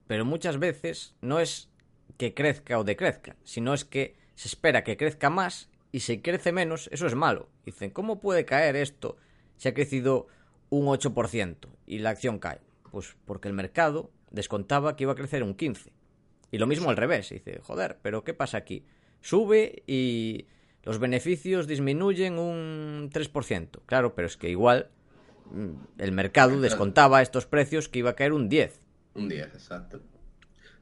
[0.07, 1.69] pero muchas veces no es
[2.17, 6.51] que crezca o decrezca, sino es que se espera que crezca más y si crece
[6.51, 7.49] menos, eso es malo.
[7.65, 9.17] Dicen, ¿cómo puede caer esto
[9.57, 10.27] si ha crecido
[10.69, 12.59] un 8% y la acción cae?
[12.91, 15.87] Pues porque el mercado descontaba que iba a crecer un 15%.
[16.51, 17.29] Y lo mismo al revés.
[17.29, 18.85] Dice, joder, pero ¿qué pasa aquí?
[19.21, 20.47] Sube y
[20.83, 23.79] los beneficios disminuyen un 3%.
[23.85, 24.89] Claro, pero es que igual
[25.51, 28.73] mm, el mercado descontaba estos precios que iba a caer un 10%.
[29.15, 30.01] Un 10, exacto.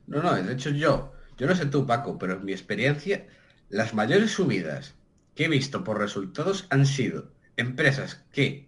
[0.07, 3.27] No, no, de hecho yo, yo no sé tú, Paco, pero en mi experiencia,
[3.69, 4.95] las mayores subidas
[5.35, 8.67] que he visto por resultados han sido empresas que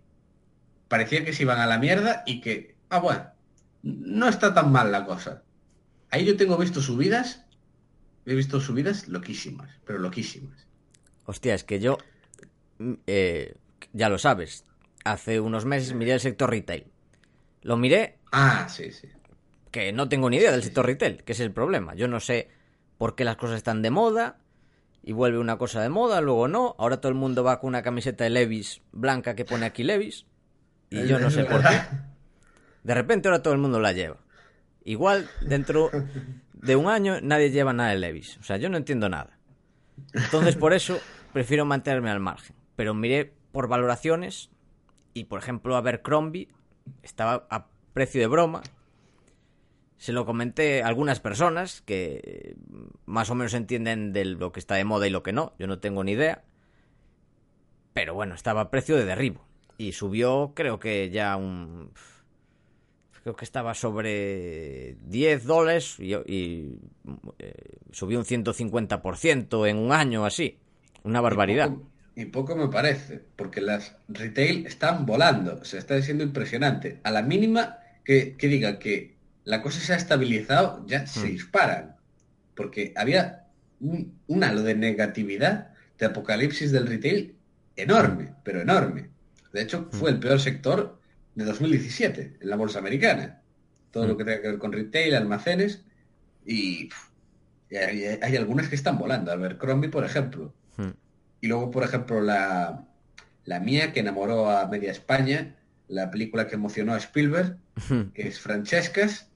[0.87, 3.32] parecía que se iban a la mierda y que, ah, bueno,
[3.83, 5.43] no está tan mal la cosa.
[6.09, 7.45] Ahí yo tengo visto subidas,
[8.25, 10.67] he visto subidas loquísimas, pero loquísimas.
[11.25, 11.97] Hostia, es que yo,
[12.79, 13.55] mm, eh,
[13.93, 14.65] ya lo sabes,
[15.03, 16.91] hace unos meses miré el sector retail.
[17.61, 19.09] Lo miré Ah, sí, sí.
[19.71, 21.95] que no tengo ni idea del Sí, sector retail, que es el problema.
[21.95, 22.49] Yo no sé
[22.97, 24.39] por qué las cosas están de moda
[25.01, 26.75] y vuelve una cosa de moda, luego no.
[26.77, 30.25] Ahora todo el mundo va con una camiseta de Levis blanca que pone aquí Levis
[30.89, 31.81] y yo no sé por qué.
[32.83, 34.17] De repente ahora todo el mundo la lleva.
[34.83, 35.89] Igual dentro
[36.53, 38.37] de un año nadie lleva nada de Levis.
[38.37, 39.37] O sea, yo no entiendo nada.
[40.13, 40.99] Entonces por eso
[41.31, 42.55] prefiero mantenerme al margen.
[42.75, 44.49] Pero miré por valoraciones
[45.13, 46.49] y por ejemplo Abercrombie
[47.01, 48.61] estaba a precio de broma.
[49.97, 52.55] Se lo comenté a algunas personas que eh,
[53.05, 55.53] más o menos entienden de lo que está de moda y lo que no.
[55.59, 56.43] Yo no tengo ni idea.
[57.93, 59.45] Pero bueno, estaba a precio de derribo.
[59.77, 61.91] Y subió creo que ya un...
[63.23, 66.77] Creo que estaba sobre 10 dólares y, y,
[67.39, 67.53] eh,
[67.91, 70.57] subió un 150% en un año así.
[71.03, 71.67] Una barbaridad.
[71.67, 76.23] Y poco, y poco me parece, porque las retail están volando, o sea, está siendo
[76.23, 76.99] impresionante.
[77.03, 79.15] A la mínima que, que diga que
[79.45, 81.31] la cosa se ha estabilizado, ya se Mm.
[81.31, 81.95] disparan.
[82.55, 83.47] Porque había
[83.79, 87.35] un, un halo de negatividad, de apocalipsis del retail
[87.77, 89.09] enorme, pero enorme.
[89.53, 90.99] De hecho, fue el peor sector
[91.35, 93.41] de 2017 en la bolsa americana.
[93.91, 94.17] Todo lo Mm.
[94.17, 95.83] que tenga que ver con retail, almacenes,
[96.45, 97.09] y, pff,
[97.69, 99.31] y hay, hay algunas que están volando.
[99.31, 100.53] A ver, Crombie, por ejemplo.
[100.77, 100.91] Hmm.
[101.41, 102.85] Y luego, por ejemplo, la,
[103.45, 105.55] la mía que enamoró a media España,
[105.87, 107.57] la película que emocionó a Spielberg,
[108.13, 109.29] que es Francescas,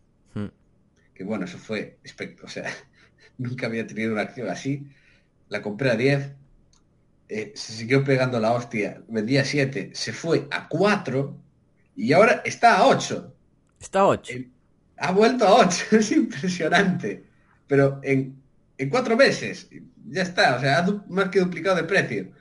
[1.13, 1.97] que bueno, eso fue
[2.43, 2.71] o sea,
[3.39, 4.87] nunca había tenido una acción así.
[5.49, 6.31] La compré a 10,
[7.29, 11.35] eh, se siguió pegando la hostia, vendía 7, se fue a 4
[11.97, 13.35] y ahora está a 8.
[13.81, 14.33] Está a 8.
[14.33, 14.51] Eh,
[14.97, 17.25] ha vuelto a 8, es impresionante.
[17.67, 18.41] Pero en,
[18.77, 19.69] en cuatro meses,
[20.05, 22.31] ya está, o sea, ha más que duplicado de precio.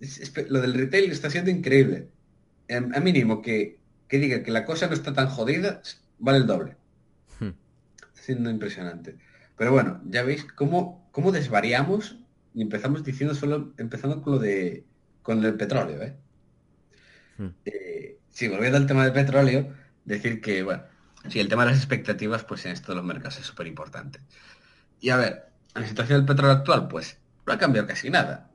[0.00, 2.08] Es- es- lo del retail está siendo increíble.
[2.70, 5.82] A, a mínimo que, que diga que la cosa no está tan jodida,
[6.18, 6.76] vale el doble.
[7.40, 7.52] Hmm.
[8.14, 9.18] Siendo impresionante.
[9.56, 12.18] Pero bueno, ya veis cómo, cómo desvariamos
[12.54, 14.86] y empezamos diciendo solo, empezando con lo de
[15.22, 16.16] con el petróleo, ¿eh?
[17.38, 17.48] Hmm.
[17.64, 19.74] Eh, sí, volviendo al tema del petróleo,
[20.06, 20.84] decir que, bueno,
[21.30, 24.20] sí, el tema de las expectativas, pues en esto de los mercados es súper importante.
[25.00, 28.50] Y a ver, la situación del petróleo actual, pues no ha cambiado casi nada.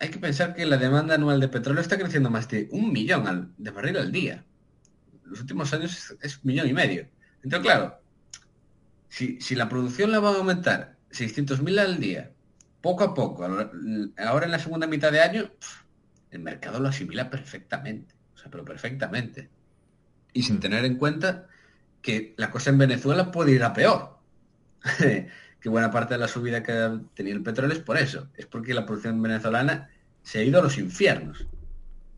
[0.00, 3.28] Hay que pensar que la demanda anual de petróleo está creciendo más de un millón
[3.28, 4.44] al- de barril al día.
[5.24, 7.08] Los últimos años es, un millón y medio.
[7.42, 8.00] Entonces, claro,
[9.08, 12.32] si, si la producción la van a aumentar 600.000 al día,
[12.80, 15.50] poco a poco, ahora en la segunda mitad de año,
[16.30, 18.13] el mercado lo asimila perfectamente.
[18.44, 19.48] Sea, pero perfectamente.
[20.34, 21.48] Y sin tener en cuenta
[22.02, 24.18] que la cosa en Venezuela puede ir a peor.
[25.60, 28.28] que buena parte de la subida que ha tenido el petróleo es por eso.
[28.36, 29.88] Es porque la producción venezolana
[30.22, 31.46] se ha ido a los infiernos.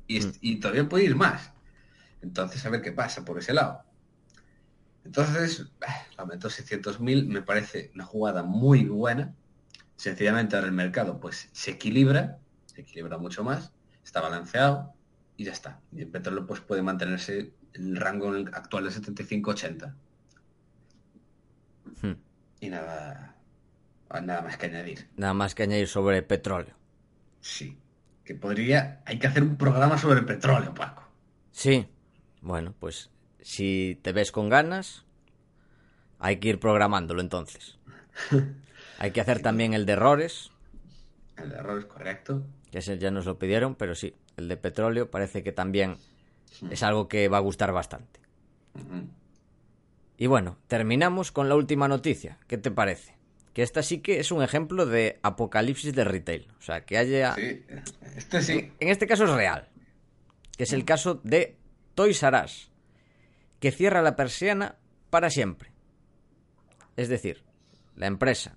[0.09, 0.33] Y, Mm.
[0.41, 1.53] y todavía puede ir más.
[2.22, 3.83] Entonces, a ver qué pasa por ese lado.
[5.05, 9.35] Entonces, de 600.000 me parece una jugada muy buena.
[9.95, 13.72] Sencillamente ahora el mercado pues se equilibra, se equilibra mucho más,
[14.03, 14.95] está balanceado
[15.37, 15.80] y ya está.
[15.93, 19.95] Y el petróleo pues puede mantenerse en el rango actual de 75-80.
[22.03, 22.12] Hmm.
[22.61, 23.37] Y nada,
[24.22, 25.09] nada más que añadir.
[25.16, 26.74] Nada más que añadir sobre petróleo.
[27.41, 27.78] Sí,
[28.24, 31.05] que podría, hay que hacer un programa sobre el petróleo, Paco.
[31.53, 31.87] Sí,
[32.41, 33.11] bueno, pues
[33.41, 35.05] si te ves con ganas,
[36.18, 37.78] hay que ir programándolo entonces.
[38.99, 40.51] Hay que hacer también el de errores,
[41.37, 42.47] El error es correcto.
[42.71, 45.97] Que ese ya nos lo pidieron, pero sí, el de petróleo parece que también
[46.71, 48.21] es algo que va a gustar bastante.
[50.17, 52.39] Y bueno, terminamos con la última noticia.
[52.47, 53.17] ¿Qué te parece?
[53.53, 56.49] Que esta sí que es un ejemplo de apocalipsis de retail.
[56.59, 57.35] O sea, que haya...
[57.35, 57.64] Sí,
[58.17, 58.73] este sí.
[58.81, 59.69] En este caso es real.
[60.57, 61.57] Que es el caso de
[61.95, 62.71] Toys R Us,
[63.61, 64.77] que cierra la persiana
[65.11, 65.73] para siempre.
[66.97, 67.45] Es decir,
[67.95, 68.57] la empresa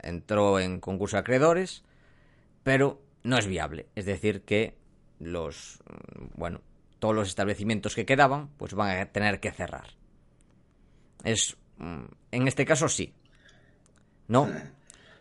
[0.00, 1.84] entró en concurso de acreedores,
[2.62, 3.86] pero no es viable.
[3.96, 4.76] Es decir, que
[5.18, 5.82] los,
[6.36, 6.60] bueno,
[7.00, 9.88] todos los establecimientos que quedaban, pues van a tener que cerrar.
[11.24, 13.14] Es, mm, en este caso sí.
[14.28, 14.48] ¿No?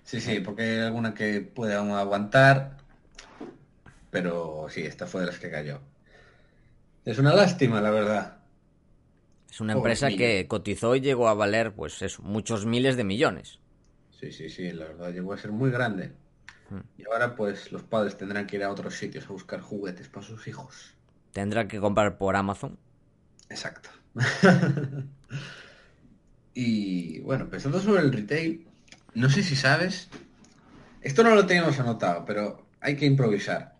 [0.03, 2.77] Sí, sí, porque hay alguna que puede aún aguantar,
[4.11, 5.79] pero sí, esta fue de las que cayó.
[7.05, 8.37] Es una lástima, la verdad.
[9.49, 13.59] Es una empresa que cotizó y llegó a valer, pues eso, muchos miles de millones.
[14.19, 16.11] Sí, sí, sí, la verdad llegó a ser muy grande.
[16.97, 20.25] Y ahora pues los padres tendrán que ir a otros sitios a buscar juguetes para
[20.25, 20.95] sus hijos.
[21.31, 22.77] Tendrá que comprar por Amazon.
[23.49, 23.89] Exacto.
[26.53, 28.67] y bueno, pensando sobre el retail,
[29.13, 30.09] no sé si sabes,
[31.01, 33.75] esto no lo teníamos anotado, pero hay que improvisar.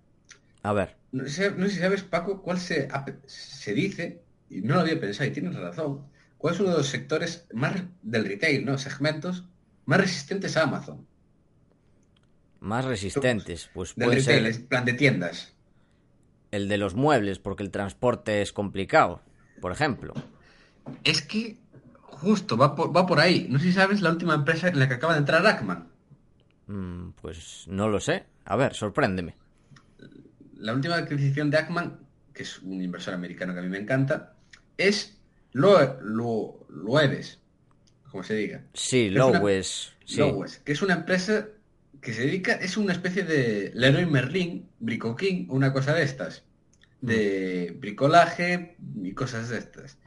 [0.63, 2.88] A ver, No sé, no sé si sabes, Paco, cuál se,
[3.27, 6.07] se dice, y no lo había pensado, y tienes razón,
[6.38, 8.77] cuál es uno de los sectores más del retail, ¿no?
[8.77, 9.45] Segmentos
[9.86, 11.07] más resistentes a Amazon.
[12.64, 15.53] Más resistentes, pues Del puede retail, ser plan de tiendas.
[16.51, 19.22] el de los muebles, porque el transporte es complicado,
[19.61, 20.14] por ejemplo.
[21.03, 21.57] Es que
[22.01, 23.47] justo va por, va por ahí.
[23.49, 25.89] No sé si sabes la última empresa en la que acaba de entrar Ackman.
[26.68, 28.24] Mm, pues no lo sé.
[28.45, 29.36] A ver, sorpréndeme.
[30.55, 31.99] La última adquisición de Ackman,
[32.34, 34.36] que es un inversor americano que a mí me encanta,
[34.78, 35.18] es
[35.51, 37.39] Lo- Loeves,
[38.09, 38.64] como se diga.
[38.74, 39.93] Sí, Lowes.
[40.05, 40.20] Sí.
[40.20, 41.47] Lowes, que es una empresa
[42.04, 46.43] que se dedica, es una especie de Leroy Merlin, Brico King, una cosa de estas,
[47.01, 49.97] de bricolaje y cosas de estas.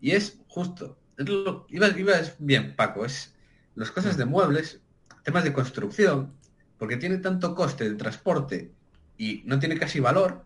[0.00, 3.34] Y es justo, es lo- ibas, ibas bien, Paco, es
[3.74, 4.80] las cosas de muebles,
[5.22, 6.32] temas de construcción,
[6.78, 8.70] porque tiene tanto coste de transporte
[9.18, 10.44] y no tiene casi valor,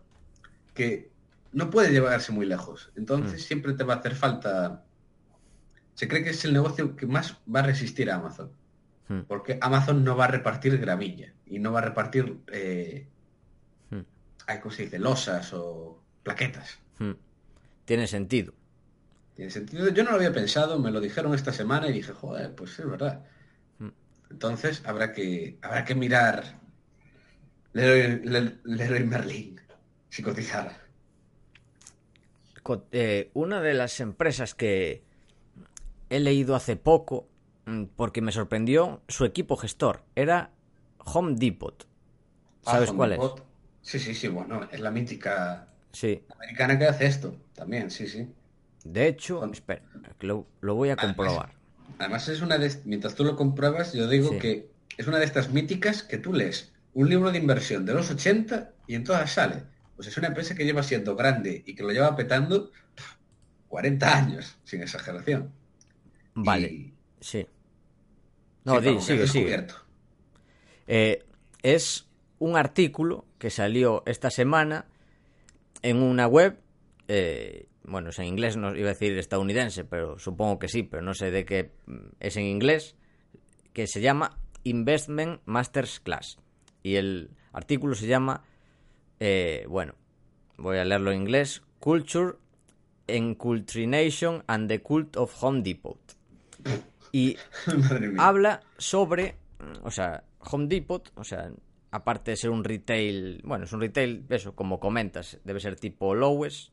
[0.73, 1.11] que
[1.51, 2.89] no puede llevarse muy lejos.
[2.95, 3.45] Entonces Mm.
[3.45, 4.85] siempre te va a hacer falta...
[5.93, 8.49] Se cree que es el negocio que más va a resistir a Amazon.
[9.11, 13.07] Mm, Porque Amazon no va a repartir gramilla y no va a repartir, eh,
[13.89, 13.99] mm,
[14.61, 14.99] ¿cómo se dice?
[14.99, 16.79] Losas o plaquetas.
[16.99, 17.11] mm.
[17.85, 18.53] Tiene sentido.
[19.35, 19.89] Tiene sentido.
[19.89, 22.85] Yo no lo había pensado, me lo dijeron esta semana y dije, joder, pues es
[22.89, 23.25] verdad.
[23.79, 23.89] Mm.
[24.29, 26.59] Entonces habrá que, habrá que mirar
[27.73, 29.59] Leroy, Le- Leroy Merlin,
[30.09, 30.77] si cotizara.
[32.63, 35.03] Co- eh, una de las empresas que
[36.09, 37.27] he leído hace poco
[37.95, 40.03] porque me sorprendió su equipo gestor.
[40.15, 40.51] Era
[41.05, 41.87] Home Depot.
[42.65, 43.39] Ah, ¿Sabes Home cuál Depot.
[43.39, 43.43] es?
[43.81, 46.23] Sí, sí, sí, bueno, es la mítica Sí.
[46.35, 48.27] americana que hace esto, también, sí, sí.
[48.83, 49.81] De hecho, Con- espera,
[50.21, 51.53] lo, lo voy a Además- comprobar.
[51.99, 54.39] Además es una de, mientras tú lo compruebas, yo digo Sí.
[54.39, 58.09] que es una de estas míticas que tú lees un libro de inversión de los
[58.11, 59.63] 80 y en todas sale.
[59.95, 63.17] Pues es una empresa que lleva siendo grande y que lo lleva petando pf,
[63.67, 65.51] 40 años, sin exageración.
[66.33, 67.41] Vale, Y- sí.
[67.41, 67.47] sí,
[68.65, 69.67] No, di, has sigue.
[70.87, 71.23] Eh,
[71.63, 72.07] es
[72.39, 74.85] un artículo que salió esta semana
[75.81, 76.59] en una web,
[77.07, 81.01] eh, bueno, es en inglés, no iba a decir estadounidense, pero supongo que sí, pero
[81.01, 82.95] no sé de qué mm, es en inglés,
[83.73, 86.37] que se llama Investment Masters Class.
[86.83, 88.43] Y el artículo se llama,
[89.19, 89.95] eh, bueno,
[90.57, 92.35] voy a leerlo en inglés, Culture,
[93.07, 95.99] Enculturation and the Cult of Home Depot.
[97.11, 97.37] Y
[98.17, 101.51] habla sobre, mm, o sea, Home Depot, o sea,
[101.91, 106.15] aparte de ser un retail, bueno, es un retail, eso, como comentas, debe ser tipo
[106.15, 106.71] Lowes,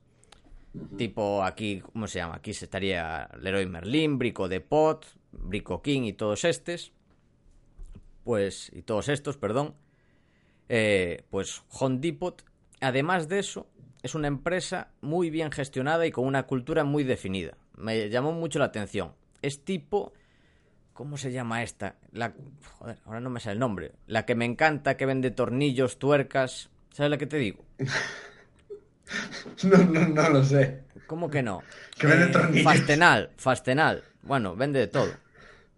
[0.97, 2.37] tipo aquí, ¿cómo se llama?
[2.37, 6.93] Aquí se estaría Leroy Merlin, Brico Depot, Brico King y todos estos,
[8.25, 9.75] pues, y todos estos, perdón,
[10.69, 12.45] eh, pues Home Depot,
[12.81, 13.67] además de eso,
[14.03, 17.57] es una empresa muy bien gestionada y con una cultura muy definida.
[17.77, 19.15] Me llamó mucho la atención.
[19.43, 20.13] Es tipo...
[20.99, 21.95] ¿Cómo se llama esta?
[22.11, 22.33] La...
[22.81, 23.93] Joder, ahora no me sale el nombre.
[24.09, 26.71] La que me encanta, que vende tornillos, tuercas...
[26.93, 27.65] ¿Sabes la que te digo?
[29.63, 30.81] No, no, no lo sé.
[31.07, 31.63] ¿Cómo que no?
[31.99, 32.65] Que vende tornillos.
[32.65, 34.03] Fastenal, Fastenal.
[34.23, 35.11] Bueno, vende de todo.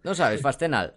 [0.03, 0.41] ¿No sabes?
[0.41, 0.95] Fastenal.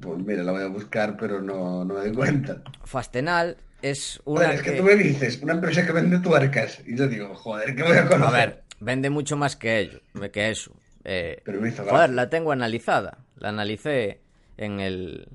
[0.00, 2.62] Pues mira, la voy a buscar, pero no, no me doy cuenta.
[2.84, 6.80] Fastenal es una Joder, es que que- tú me dices, una empresa que vende tuercas.
[6.84, 8.34] Y yo digo, joder, ¿qué voy a conocer?
[8.34, 10.00] A ver, vende mucho más que ello,
[10.32, 10.74] que eso.
[11.04, 13.18] Eh, Pero joder, la tengo analizada.
[13.36, 14.20] La analicé
[14.56, 15.28] en el,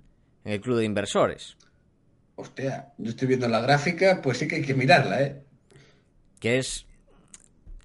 [0.43, 1.57] en el club de inversores.
[2.36, 5.41] Hostia, yo estoy viendo la gráfica, pues sí que hay que mirarla, ¿eh?
[6.39, 6.86] que es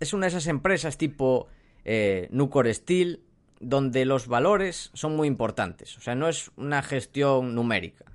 [0.00, 1.46] es una de esas empresas tipo
[1.84, 3.22] eh, Nucor Steel
[3.60, 5.96] donde los valores son muy importantes.
[5.98, 8.06] O sea, no es una gestión numérica.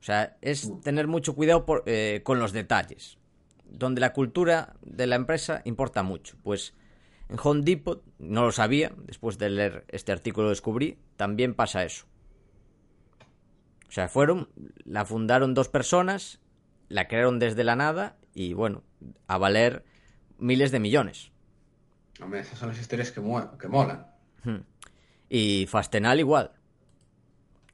[0.00, 3.18] O sea, es tener mucho cuidado por- eh, con los detalles.
[3.64, 6.36] Donde la cultura de la empresa importa mucho.
[6.42, 6.74] Pues
[7.28, 11.84] en Home Depot, no lo sabía, después de leer este artículo lo descubrí, también pasa
[11.84, 12.06] eso.
[13.88, 14.48] O sea, fueron,
[14.84, 16.40] la fundaron dos personas,
[16.88, 18.82] la crearon desde la nada y bueno,
[19.26, 19.84] a valer
[20.38, 21.30] miles de millones.
[22.22, 24.06] Hombre, esas son las historias que, mo- que molan.
[25.28, 26.52] Y Fastenal igual.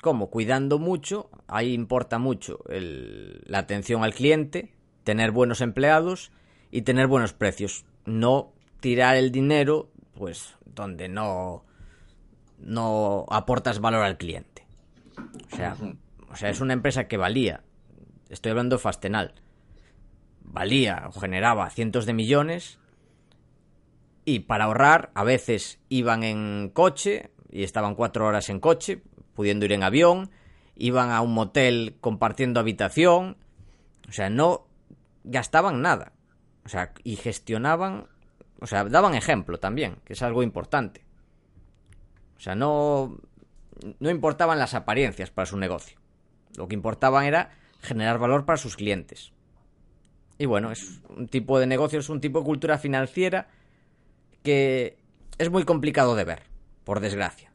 [0.00, 4.72] Como cuidando mucho, ahí importa mucho el- la atención al cliente,
[5.04, 6.30] tener buenos empleados
[6.70, 7.84] y tener buenos precios.
[8.06, 11.64] No tirar el dinero, pues, donde no,
[12.58, 14.66] no aportas valor al cliente.
[15.52, 15.76] O sea,
[16.30, 17.62] o sea, es una empresa que valía,
[18.28, 19.34] estoy hablando de Fastenal,
[20.42, 22.78] valía o generaba cientos de millones
[24.24, 29.02] y para ahorrar a veces iban en coche y estaban cuatro horas en coche,
[29.34, 30.30] pudiendo ir en avión,
[30.76, 33.36] iban a un motel compartiendo habitación,
[34.08, 34.66] o sea, no
[35.24, 36.12] gastaban nada,
[36.64, 38.08] o sea, y gestionaban,
[38.60, 41.04] o sea, daban ejemplo también, que es algo importante.
[42.36, 43.18] O sea, no,
[44.00, 45.98] no importaban las apariencias para su negocio.
[46.56, 47.50] Lo que importaban era
[47.80, 49.32] generar valor para sus clientes.
[50.38, 53.48] Y bueno, es un tipo de negocio, es un tipo de cultura financiera
[54.42, 54.98] que
[55.36, 56.42] es muy complicado de ver,
[56.84, 57.52] por desgracia.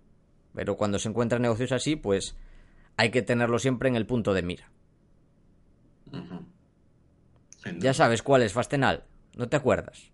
[0.54, 2.36] Pero cuando se encuentran negocios así, pues
[2.98, 4.70] hay que tenerlo siempre en el punto de mira.
[7.80, 10.13] Ya sabes cuál es Fastenal, ¿no te acuerdas?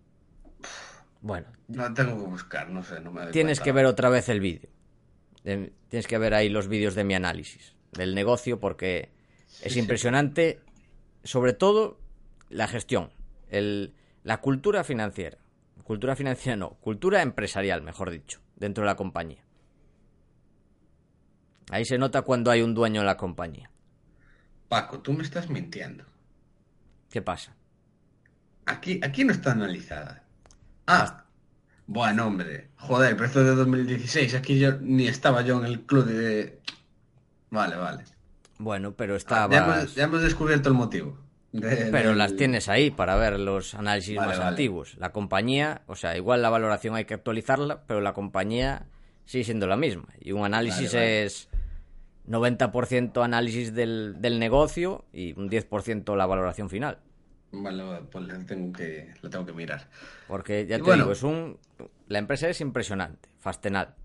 [1.21, 3.63] Bueno, No tengo que buscar, no sé, no me tienes cuenta.
[3.63, 4.69] que ver otra vez el vídeo.
[5.43, 9.11] De- Tienes que ver ahí los vídeos de mi análisis del negocio porque
[9.61, 9.79] es sí.
[9.79, 10.61] impresionante,
[11.23, 11.99] sobre todo
[12.49, 13.11] la gestión,
[13.49, 13.93] el,
[14.23, 15.37] la cultura financiera.
[15.83, 19.43] Cultura financiera no, cultura empresarial, mejor dicho, dentro de la compañía.
[21.71, 23.71] Ahí se nota cuando hay un dueño en la compañía.
[24.69, 26.05] Paco, tú me estás mintiendo.
[27.09, 27.55] ¿Qué pasa?
[28.65, 30.23] Aquí, aquí no está analizada.
[30.91, 31.23] Ah,
[31.87, 32.69] bueno, hombre.
[32.77, 34.33] Joder, pero esto es de 2016.
[34.35, 36.59] Aquí yo ni estaba yo en el club de...
[37.51, 38.03] Vale, vale.
[38.57, 39.53] Bueno, pero Ah, estaba...
[39.53, 41.17] ya, hemos, ya hemos descubierto el motivo.
[41.51, 44.49] de- Pero del- las tienes ahí para ver los análisis Vale, más vale.
[44.49, 44.95] antiguos.
[44.97, 48.85] La compañía, o sea, igual la valoración hay que actualizarla, pero la compañía
[49.25, 50.05] sigue siendo la misma.
[50.19, 51.25] Y un análisis vale.
[51.25, 51.49] es
[52.27, 56.99] 90% análisis del, del negocio y un 10% la valoración final.
[57.51, 59.87] Vale, pues la tengo que, la tengo que mirar.
[60.27, 61.03] Porque ya Y te bueno.
[61.03, 61.57] digo, es un
[62.07, 63.95] la empresa es impresionante, Fastenal.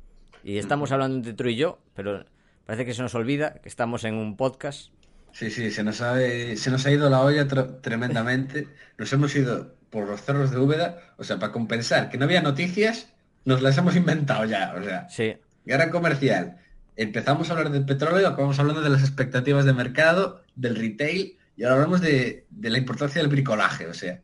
[0.43, 2.25] Y estamos hablando entre tú y yo, pero
[2.67, 4.93] parece que se nos olvida que estamos en un podcast.
[5.33, 7.49] Sí, sí, se nos ha, se nos ha ido la olla
[7.81, 8.69] tremendamente.
[8.99, 12.41] Nos hemos ido por los cerros de Úbeda, o sea, para compensar que no había
[12.43, 13.13] noticias,
[13.45, 15.09] nos las hemos inventado ya, o sea.
[15.09, 15.37] Sí.
[15.65, 16.59] Guerra comercial.
[16.97, 21.65] Empezamos a hablar del petróleo, acabamos hablando de las expectativas de mercado, del retail, y
[21.65, 24.21] ahora hablamos de, la importancia del bricolaje, o sea.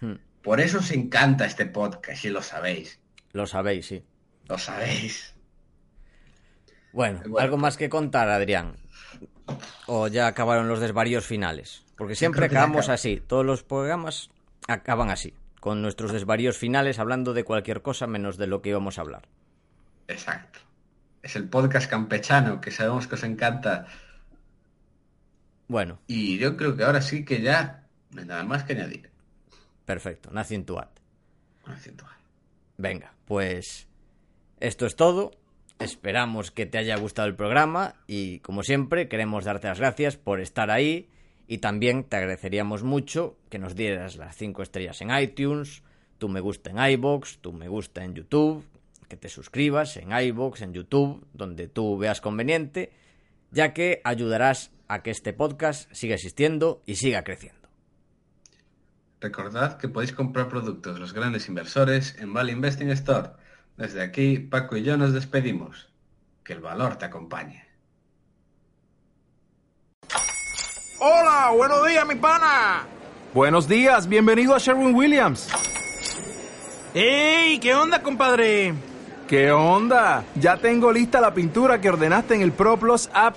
[0.00, 0.16] Hmm.
[0.42, 3.00] Por eso os encanta este podcast, si lo sabéis.
[3.32, 4.02] Lo sabéis, sí.
[4.48, 5.34] Lo sabéis.
[6.92, 8.76] Bueno, algo más que contar, Adrián.
[9.86, 11.84] O ya acabaron los desvaríos finales.
[11.96, 13.22] Porque siempre acabamos así.
[13.24, 14.30] Todos los programas
[14.66, 15.34] acaban así.
[15.60, 19.28] Con nuestros desvaríos finales hablando de cualquier cosa menos de lo que íbamos a hablar.
[20.06, 20.60] Exacto.
[21.22, 23.86] Es el podcast campechano que sabemos que os encanta.
[25.68, 26.00] Bueno.
[26.06, 29.10] Y yo creo que ahora sí que ya no hay nada más que añadir.
[29.84, 30.30] Perfecto.
[30.32, 30.88] Nothing to add.
[32.76, 33.88] Venga, pues
[34.60, 35.32] esto es todo.
[35.78, 40.40] Esperamos que te haya gustado el programa y como siempre queremos darte las gracias por
[40.40, 41.08] estar ahí
[41.46, 45.82] y también te agradeceríamos mucho que nos dieras las 5 estrellas en iTunes,
[46.18, 48.64] tu me gusta en iBox, tu me gusta en YouTube,
[49.08, 52.90] que te suscribas en iBox, en YouTube, donde tú veas conveniente,
[53.50, 57.68] ya que ayudarás a que este podcast siga existiendo y siga creciendo.
[59.20, 63.30] Recordad que podéis comprar productos de los grandes inversores en Vale Investing Store.
[63.76, 65.88] Desde aquí, Paco y yo nos despedimos.
[66.44, 67.64] Que el valor te acompañe.
[71.00, 72.86] Hola, buenos días, mi pana.
[73.34, 75.48] Buenos días, bienvenido a Sherwin Williams.
[76.94, 77.58] ¡Ey!
[77.60, 78.72] ¿Qué onda, compadre?
[79.28, 80.24] ¿Qué onda?
[80.36, 83.36] Ya tengo lista la pintura que ordenaste en el ProPlus app.